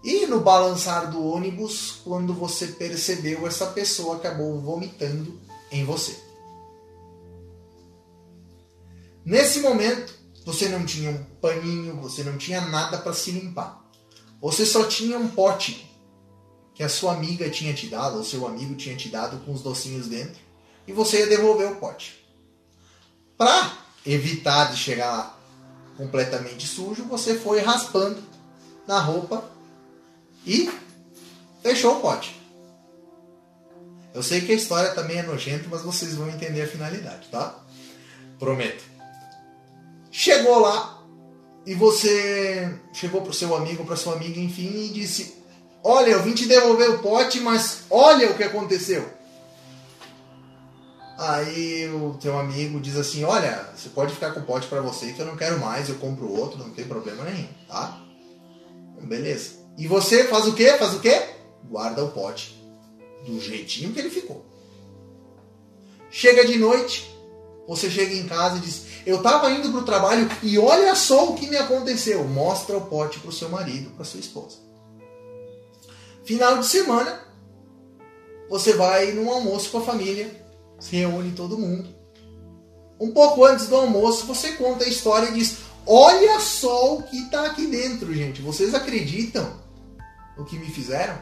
E 0.03 0.27
no 0.27 0.41
balançar 0.41 1.11
do 1.11 1.25
ônibus, 1.25 2.01
quando 2.03 2.35
você 2.35 2.67
percebeu, 2.69 3.47
essa 3.47 3.67
pessoa 3.67 4.17
acabou 4.17 4.61
vomitando 4.61 5.41
em 5.71 5.85
você. 5.85 6.17
Nesse 9.25 9.61
momento, 9.61 10.13
você 10.45 10.69
não 10.69 10.85
tinha 10.85 11.25
paninho, 11.43 11.97
você 11.97 12.23
não 12.23 12.39
tinha 12.39 12.61
nada 12.61 12.97
para 12.99 13.13
se 13.13 13.33
limpar. 13.33 13.85
Você 14.41 14.65
só 14.65 14.85
tinha 14.85 15.19
um 15.19 15.29
pote 15.29 15.91
que 16.75 16.83
a 16.83 16.89
sua 16.89 17.13
amiga 17.13 17.51
tinha 17.51 17.75
te 17.75 17.89
dado, 17.89 18.17
ou 18.17 18.25
seu 18.25 18.47
amigo 18.47 18.75
tinha 18.77 18.97
te 18.97 19.09
dado 19.09 19.45
com 19.45 19.53
os 19.53 19.61
docinhos 19.61 20.07
dentro, 20.07 20.41
e 20.87 20.93
você 20.93 21.19
ia 21.19 21.27
devolver 21.27 21.71
o 21.71 21.77
pote. 21.77 22.25
Para 23.37 23.77
evitar 24.07 24.71
de 24.71 24.79
chegar 24.79 25.11
lá 25.11 25.39
completamente 25.97 26.67
sujo, 26.67 27.05
você 27.05 27.39
foi 27.39 27.61
raspando 27.61 28.23
na 28.87 29.01
roupa 29.01 29.45
e 30.47 30.71
fechou 31.63 31.99
o 31.99 32.01
pote. 32.01 32.41
Eu 34.15 34.23
sei 34.23 34.43
que 34.43 34.53
a 34.53 34.55
história 34.55 34.95
também 34.95 35.19
é 35.19 35.23
nojenta, 35.23 35.69
mas 35.71 35.83
vocês 35.83 36.15
vão 36.15 36.29
entender 36.29 36.63
a 36.63 36.69
finalidade, 36.69 37.29
tá? 37.29 37.59
Prometo. 38.39 38.85
Chegou 40.11 40.61
lá 40.61 41.02
e 41.65 41.75
você 41.75 42.75
chegou 42.93 43.23
pro 43.23 43.33
seu 43.33 43.55
amigo, 43.55 43.85
para 43.85 43.97
sua 43.97 44.15
amiga, 44.15 44.41
enfim, 44.41 44.87
e 44.87 44.89
disse: 44.89 45.43
Olha, 45.85 46.11
eu 46.11 46.23
vim 46.23 46.35
te 46.35 46.47
devolver 46.47 46.91
o 46.91 46.99
pote, 46.99 47.41
mas 47.41 47.83
olha 47.91 48.31
o 48.31 48.37
que 48.37 48.43
aconteceu. 48.43 49.09
Aí 51.19 51.89
o 51.89 52.15
teu 52.21 52.37
amigo 52.39 52.81
diz 52.81 52.97
assim: 52.97 53.23
Olha, 53.23 53.69
você 53.75 53.89
pode 53.89 54.13
ficar 54.13 54.33
com 54.33 54.41
o 54.41 54.45
pote 54.45 54.67
para 54.67 54.81
você, 54.81 55.13
que 55.13 55.21
eu 55.21 55.27
não 55.27 55.37
quero 55.37 55.61
mais, 55.61 55.89
eu 55.89 55.95
compro 55.97 56.29
outro, 56.29 56.59
não 56.59 56.71
tem 56.71 56.85
problema 56.85 57.25
nenhum, 57.25 57.49
tá? 57.69 58.01
Beleza. 59.03 59.63
E 59.79 59.87
você 59.87 60.25
faz 60.25 60.47
o 60.47 60.55
quê? 60.55 60.73
Faz 60.79 60.95
o 60.95 61.01
quê? 61.01 61.29
Guarda 61.65 62.05
o 62.05 62.11
pote 62.11 62.61
do 63.25 63.41
jeitinho 63.41 63.93
que 63.93 64.01
ele 64.01 64.11
ficou. 64.11 64.45
Chega 66.11 66.45
de 66.45 66.59
noite, 66.59 67.09
você 67.67 67.89
chega 67.89 68.15
em 68.15 68.27
casa 68.27 68.59
e 68.59 68.61
diz: 68.61 68.85
Eu 69.05 69.17
estava 69.17 69.51
indo 69.51 69.71
para 69.71 69.81
o 69.81 69.85
trabalho 69.85 70.29
e 70.43 70.59
olha 70.59 70.95
só 70.95 71.31
o 71.31 71.35
que 71.35 71.49
me 71.49 71.57
aconteceu. 71.57 72.25
Mostra 72.25 72.77
o 72.77 72.87
pote 72.87 73.19
para 73.19 73.31
o 73.31 73.33
seu 73.33 73.49
marido, 73.49 73.91
para 73.91 74.05
sua 74.05 74.21
esposa. 74.21 74.59
Final 76.25 76.59
de 76.59 76.67
semana, 76.67 77.21
você 78.49 78.75
vai 78.75 79.13
num 79.13 79.31
almoço 79.31 79.71
com 79.71 79.79
a 79.79 79.83
família, 79.83 80.45
se 80.79 80.97
reúne 80.97 81.33
todo 81.33 81.59
mundo. 81.59 81.89
Um 83.01 83.11
pouco 83.11 83.45
antes 83.45 83.67
do 83.67 83.77
almoço, 83.77 84.27
você 84.27 84.53
conta 84.53 84.85
a 84.85 84.89
história 84.89 85.29
e 85.31 85.35
diz: 85.35 85.59
Olha 85.85 86.39
só 86.39 86.95
o 86.95 87.03
que 87.03 87.17
está 87.17 87.47
aqui 87.47 87.67
dentro, 87.67 88.15
gente. 88.15 88.41
Vocês 88.41 88.73
acreditam 88.75 89.61
no 90.37 90.45
que 90.45 90.57
me 90.57 90.67
fizeram? 90.67 91.19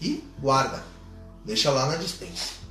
E 0.00 0.24
guarda, 0.40 0.82
deixa 1.44 1.70
lá 1.70 1.86
na 1.86 1.96
dispensa. 1.96 2.63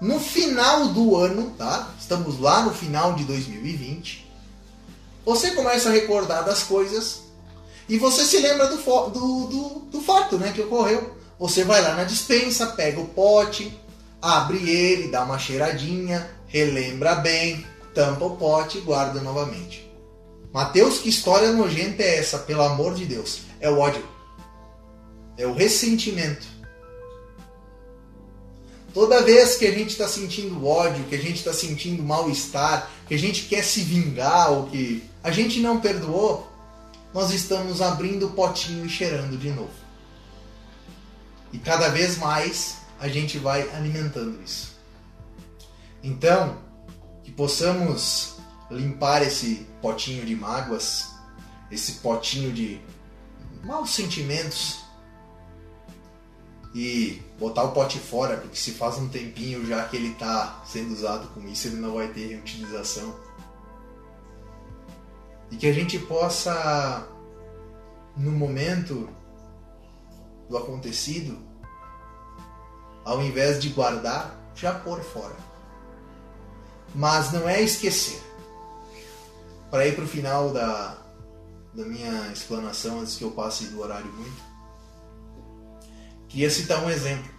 No 0.00 0.20
final 0.20 0.88
do 0.88 1.16
ano, 1.16 1.50
tá? 1.56 1.90
Estamos 1.98 2.38
lá 2.38 2.62
no 2.62 2.72
final 2.72 3.14
de 3.14 3.24
2020. 3.24 4.26
Você 5.24 5.52
começa 5.52 5.88
a 5.88 5.92
recordar 5.92 6.44
das 6.44 6.62
coisas 6.62 7.22
e 7.88 7.98
você 7.98 8.24
se 8.24 8.38
lembra 8.38 8.68
do, 8.68 8.76
do, 8.76 9.46
do, 9.46 9.68
do 9.90 10.00
fato 10.00 10.36
né, 10.36 10.52
que 10.52 10.60
ocorreu. 10.60 11.16
Você 11.38 11.64
vai 11.64 11.82
lá 11.82 11.94
na 11.94 12.04
dispensa, 12.04 12.66
pega 12.66 13.00
o 13.00 13.08
pote, 13.08 13.76
abre 14.20 14.68
ele, 14.68 15.08
dá 15.08 15.24
uma 15.24 15.38
cheiradinha, 15.38 16.30
relembra 16.46 17.14
bem, 17.16 17.66
tampa 17.94 18.24
o 18.24 18.36
pote 18.36 18.78
e 18.78 18.82
guarda 18.82 19.20
novamente. 19.20 19.90
Mateus, 20.52 20.98
que 20.98 21.08
história 21.08 21.52
nojenta 21.52 22.02
é 22.02 22.18
essa, 22.18 22.38
pelo 22.38 22.62
amor 22.62 22.94
de 22.94 23.04
Deus? 23.04 23.40
É 23.60 23.68
o 23.70 23.78
ódio. 23.78 24.04
É 25.36 25.46
o 25.46 25.52
ressentimento. 25.52 26.55
Toda 28.96 29.22
vez 29.22 29.56
que 29.56 29.66
a 29.66 29.70
gente 29.70 29.90
está 29.90 30.08
sentindo 30.08 30.66
ódio, 30.66 31.04
que 31.04 31.14
a 31.14 31.18
gente 31.18 31.36
está 31.36 31.52
sentindo 31.52 32.02
mal-estar, 32.02 32.90
que 33.06 33.12
a 33.12 33.18
gente 33.18 33.42
quer 33.42 33.62
se 33.62 33.82
vingar 33.82 34.50
ou 34.50 34.68
que 34.68 35.04
a 35.22 35.30
gente 35.30 35.60
não 35.60 35.82
perdoou, 35.82 36.50
nós 37.12 37.30
estamos 37.30 37.82
abrindo 37.82 38.28
o 38.28 38.30
potinho 38.30 38.86
e 38.86 38.88
cheirando 38.88 39.36
de 39.36 39.50
novo. 39.50 39.74
E 41.52 41.58
cada 41.58 41.90
vez 41.90 42.16
mais 42.16 42.78
a 42.98 43.06
gente 43.06 43.36
vai 43.36 43.68
alimentando 43.76 44.42
isso. 44.42 44.78
Então, 46.02 46.56
que 47.22 47.30
possamos 47.30 48.36
limpar 48.70 49.22
esse 49.22 49.66
potinho 49.82 50.24
de 50.24 50.34
mágoas, 50.34 51.08
esse 51.70 51.96
potinho 52.00 52.50
de 52.50 52.80
maus 53.62 53.90
sentimentos 53.90 54.85
e 56.76 57.22
botar 57.38 57.62
o 57.62 57.72
pote 57.72 57.98
fora, 57.98 58.36
porque 58.36 58.54
se 58.54 58.72
faz 58.72 58.98
um 58.98 59.08
tempinho 59.08 59.64
já 59.64 59.88
que 59.88 59.96
ele 59.96 60.12
está 60.12 60.62
sendo 60.66 60.92
usado 60.92 61.26
com 61.28 61.40
isso, 61.48 61.68
ele 61.68 61.76
não 61.76 61.94
vai 61.94 62.08
ter 62.08 62.26
reutilização. 62.26 63.18
E 65.50 65.56
que 65.56 65.66
a 65.66 65.72
gente 65.72 65.98
possa, 65.98 67.08
no 68.14 68.30
momento 68.30 69.08
do 70.50 70.58
acontecido, 70.58 71.38
ao 73.06 73.22
invés 73.22 73.58
de 73.58 73.70
guardar, 73.70 74.38
já 74.54 74.74
pôr 74.74 75.00
fora. 75.00 75.36
Mas 76.94 77.32
não 77.32 77.48
é 77.48 77.62
esquecer. 77.62 78.20
Para 79.70 79.86
ir 79.86 79.94
para 79.94 80.04
o 80.04 80.08
final 80.08 80.50
da, 80.50 80.98
da 81.72 81.86
minha 81.86 82.30
explanação, 82.30 83.00
antes 83.00 83.16
que 83.16 83.24
eu 83.24 83.30
passe 83.30 83.68
do 83.68 83.80
horário 83.80 84.12
muito, 84.12 84.45
queria 86.28 86.50
citar 86.50 86.82
um 86.84 86.90
exemplo 86.90 87.30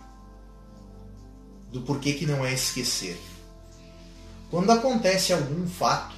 do 1.72 1.82
porquê 1.82 2.14
que 2.14 2.26
não 2.26 2.46
é 2.46 2.54
esquecer. 2.54 3.18
Quando 4.50 4.72
acontece 4.72 5.34
algum 5.34 5.68
fato 5.68 6.16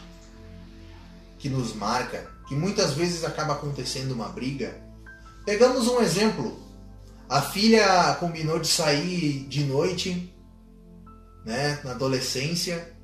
que 1.38 1.49
nos 1.49 1.73
marca, 1.73 2.29
que 2.47 2.55
muitas 2.55 2.93
vezes 2.93 3.23
acaba 3.23 3.53
acontecendo 3.53 4.12
uma 4.12 4.29
briga, 4.29 4.79
pegamos 5.45 5.88
um 5.88 5.99
exemplo. 6.01 6.60
A 7.27 7.41
filha 7.41 8.15
combinou 8.19 8.60
de 8.60 8.67
sair 8.67 9.45
de 9.47 9.63
noite, 9.63 10.34
né, 11.45 11.79
na 11.84 11.91
adolescência, 11.91 12.95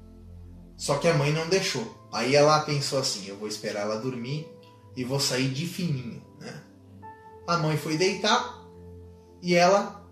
só 0.78 0.98
que 0.98 1.08
a 1.08 1.14
mãe 1.14 1.32
não 1.32 1.48
deixou. 1.48 2.08
Aí 2.12 2.36
ela 2.36 2.60
pensou 2.62 3.00
assim: 3.00 3.28
eu 3.28 3.38
vou 3.38 3.48
esperar 3.48 3.82
ela 3.82 4.00
dormir 4.00 4.48
e 4.96 5.04
vou 5.04 5.20
sair 5.20 5.50
de 5.50 5.66
fininho, 5.68 6.24
né? 6.40 6.62
A 7.48 7.58
mãe 7.58 7.78
foi 7.78 7.98
deitar 7.98 8.65
e 9.46 9.54
ela, 9.54 10.04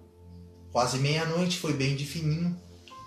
quase 0.72 1.00
meia-noite, 1.00 1.58
foi 1.58 1.74
bem 1.74 1.96
de 1.96 2.06
fininho. 2.06 2.56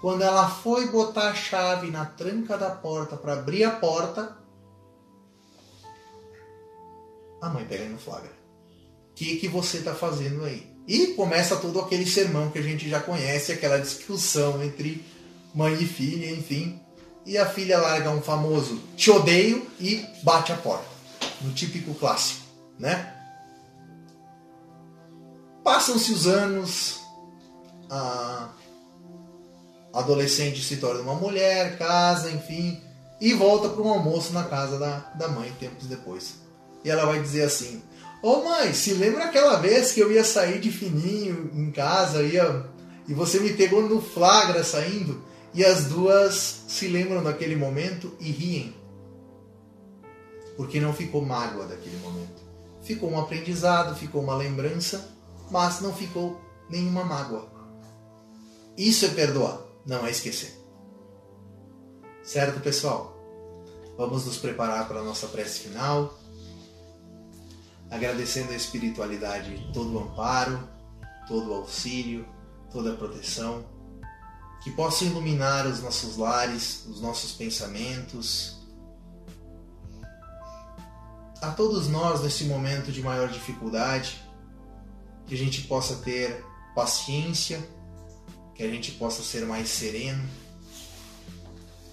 Quando 0.00 0.22
ela 0.22 0.50
foi 0.50 0.88
botar 0.88 1.28
a 1.28 1.34
chave 1.34 1.88
na 1.88 2.04
tranca 2.04 2.58
da 2.58 2.68
porta 2.68 3.16
para 3.16 3.34
abrir 3.34 3.62
a 3.62 3.70
porta, 3.70 4.36
a 7.40 7.48
mãe 7.48 7.64
pega 7.64 7.84
no 7.84 7.96
flagra. 7.96 8.32
O 9.12 9.14
que, 9.14 9.36
que 9.36 9.46
você 9.46 9.82
tá 9.82 9.94
fazendo 9.94 10.44
aí? 10.44 10.68
E 10.88 11.14
começa 11.14 11.54
todo 11.58 11.78
aquele 11.78 12.04
sermão 12.04 12.50
que 12.50 12.58
a 12.58 12.62
gente 12.62 12.90
já 12.90 12.98
conhece, 12.98 13.52
aquela 13.52 13.78
discussão 13.78 14.60
entre 14.64 15.04
mãe 15.54 15.74
e 15.74 15.86
filha, 15.86 16.28
enfim. 16.32 16.80
E 17.24 17.38
a 17.38 17.46
filha 17.46 17.78
larga 17.78 18.10
um 18.10 18.20
famoso 18.20 18.80
te 18.96 19.12
odeio 19.12 19.64
e 19.78 20.04
bate 20.24 20.50
a 20.50 20.56
porta. 20.56 20.88
No 21.40 21.52
típico 21.52 21.94
clássico, 21.94 22.40
né? 22.80 23.15
Passam-se 25.66 26.12
os 26.12 26.28
anos, 26.28 27.00
a 27.90 28.50
adolescente 29.92 30.62
se 30.62 30.76
torna 30.76 31.00
uma 31.00 31.14
mulher, 31.14 31.76
casa, 31.76 32.30
enfim, 32.30 32.80
e 33.20 33.34
volta 33.34 33.70
para 33.70 33.82
um 33.82 33.88
almoço 33.88 34.32
na 34.32 34.44
casa 34.44 34.78
da, 34.78 34.98
da 35.16 35.26
mãe 35.26 35.52
tempos 35.58 35.88
depois. 35.88 36.36
E 36.84 36.88
ela 36.88 37.04
vai 37.04 37.20
dizer 37.20 37.42
assim: 37.42 37.82
Ô 38.22 38.34
oh, 38.34 38.44
mãe, 38.44 38.72
se 38.72 38.94
lembra 38.94 39.24
aquela 39.24 39.56
vez 39.56 39.90
que 39.90 39.98
eu 39.98 40.12
ia 40.12 40.22
sair 40.22 40.60
de 40.60 40.70
fininho 40.70 41.50
em 41.52 41.72
casa 41.72 42.22
ia, 42.22 42.64
e 43.08 43.12
você 43.12 43.40
me 43.40 43.52
pegou 43.52 43.82
no 43.82 44.00
flagra 44.00 44.62
saindo? 44.62 45.24
E 45.52 45.64
as 45.64 45.86
duas 45.86 46.62
se 46.68 46.86
lembram 46.86 47.24
daquele 47.24 47.56
momento 47.56 48.16
e 48.20 48.30
riem. 48.30 48.72
Porque 50.56 50.78
não 50.78 50.92
ficou 50.92 51.26
mágoa 51.26 51.66
daquele 51.66 51.96
momento. 51.96 52.40
Ficou 52.84 53.10
um 53.10 53.18
aprendizado, 53.18 53.96
ficou 53.96 54.22
uma 54.22 54.36
lembrança, 54.36 55.15
mas 55.50 55.80
não 55.80 55.92
ficou 55.92 56.40
nenhuma 56.68 57.04
mágoa. 57.04 57.48
Isso 58.76 59.06
é 59.06 59.08
perdoar, 59.08 59.58
não 59.86 60.06
é 60.06 60.10
esquecer. 60.10 60.54
Certo, 62.22 62.60
pessoal? 62.60 63.16
Vamos 63.96 64.26
nos 64.26 64.36
preparar 64.36 64.86
para 64.88 65.00
a 65.00 65.04
nossa 65.04 65.26
prece 65.28 65.60
final. 65.60 66.18
Agradecendo 67.90 68.52
a 68.52 68.56
espiritualidade 68.56 69.70
todo 69.72 69.94
o 69.94 70.00
amparo, 70.00 70.68
todo 71.28 71.50
o 71.50 71.54
auxílio, 71.54 72.26
toda 72.70 72.92
a 72.92 72.96
proteção 72.96 73.64
que 74.66 74.72
possa 74.72 75.04
iluminar 75.04 75.64
os 75.64 75.80
nossos 75.80 76.16
lares, 76.16 76.84
os 76.86 77.00
nossos 77.00 77.30
pensamentos. 77.30 78.56
A 81.40 81.52
todos 81.52 81.86
nós 81.88 82.22
nesse 82.22 82.46
momento 82.46 82.90
de 82.90 83.00
maior 83.00 83.28
dificuldade, 83.28 84.20
que 85.26 85.34
a 85.34 85.38
gente 85.38 85.62
possa 85.62 85.96
ter 85.96 86.44
paciência, 86.74 87.66
que 88.54 88.62
a 88.62 88.68
gente 88.68 88.92
possa 88.92 89.22
ser 89.22 89.44
mais 89.44 89.68
sereno 89.68 90.24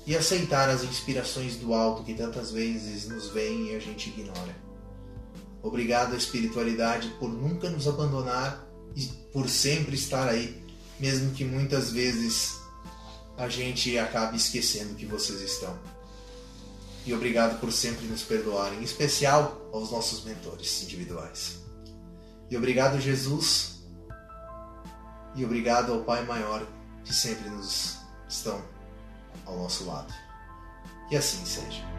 e 0.05 0.15
aceitar 0.15 0.69
as 0.69 0.83
inspirações 0.83 1.55
do 1.55 1.73
alto 1.73 2.03
que 2.03 2.13
tantas 2.13 2.51
vezes 2.51 3.07
nos 3.07 3.29
vêm 3.29 3.71
e 3.71 3.75
a 3.75 3.79
gente 3.79 4.09
ignora. 4.09 4.55
Obrigado 5.61 6.13
à 6.13 6.17
espiritualidade 6.17 7.07
por 7.19 7.29
nunca 7.29 7.69
nos 7.69 7.87
abandonar 7.87 8.67
e 8.95 9.05
por 9.31 9.47
sempre 9.49 9.95
estar 9.95 10.27
aí, 10.27 10.61
mesmo 10.99 11.31
que 11.31 11.45
muitas 11.45 11.91
vezes 11.91 12.57
a 13.37 13.47
gente 13.47 13.97
acaba 13.97 14.35
esquecendo 14.35 14.95
que 14.95 15.05
vocês 15.05 15.41
estão. 15.41 15.77
E 17.05 17.13
obrigado 17.13 17.59
por 17.59 17.71
sempre 17.71 18.05
nos 18.05 18.23
perdoarem, 18.23 18.79
em 18.79 18.83
especial 18.83 19.69
aos 19.73 19.91
nossos 19.91 20.23
mentores 20.23 20.83
individuais. 20.83 21.62
E 22.53 22.55
obrigado, 22.55 23.01
Jesus. 23.01 23.81
E 25.33 25.43
obrigado 25.43 25.91
ao 25.91 26.03
Pai 26.03 26.23
Maior 26.23 26.63
que 27.03 27.11
sempre 27.11 27.49
nos 27.49 27.97
estão 28.29 28.61
ao 29.43 29.57
nosso 29.57 29.85
lado. 29.85 30.13
Que 31.09 31.15
assim 31.15 31.43
seja. 31.47 31.92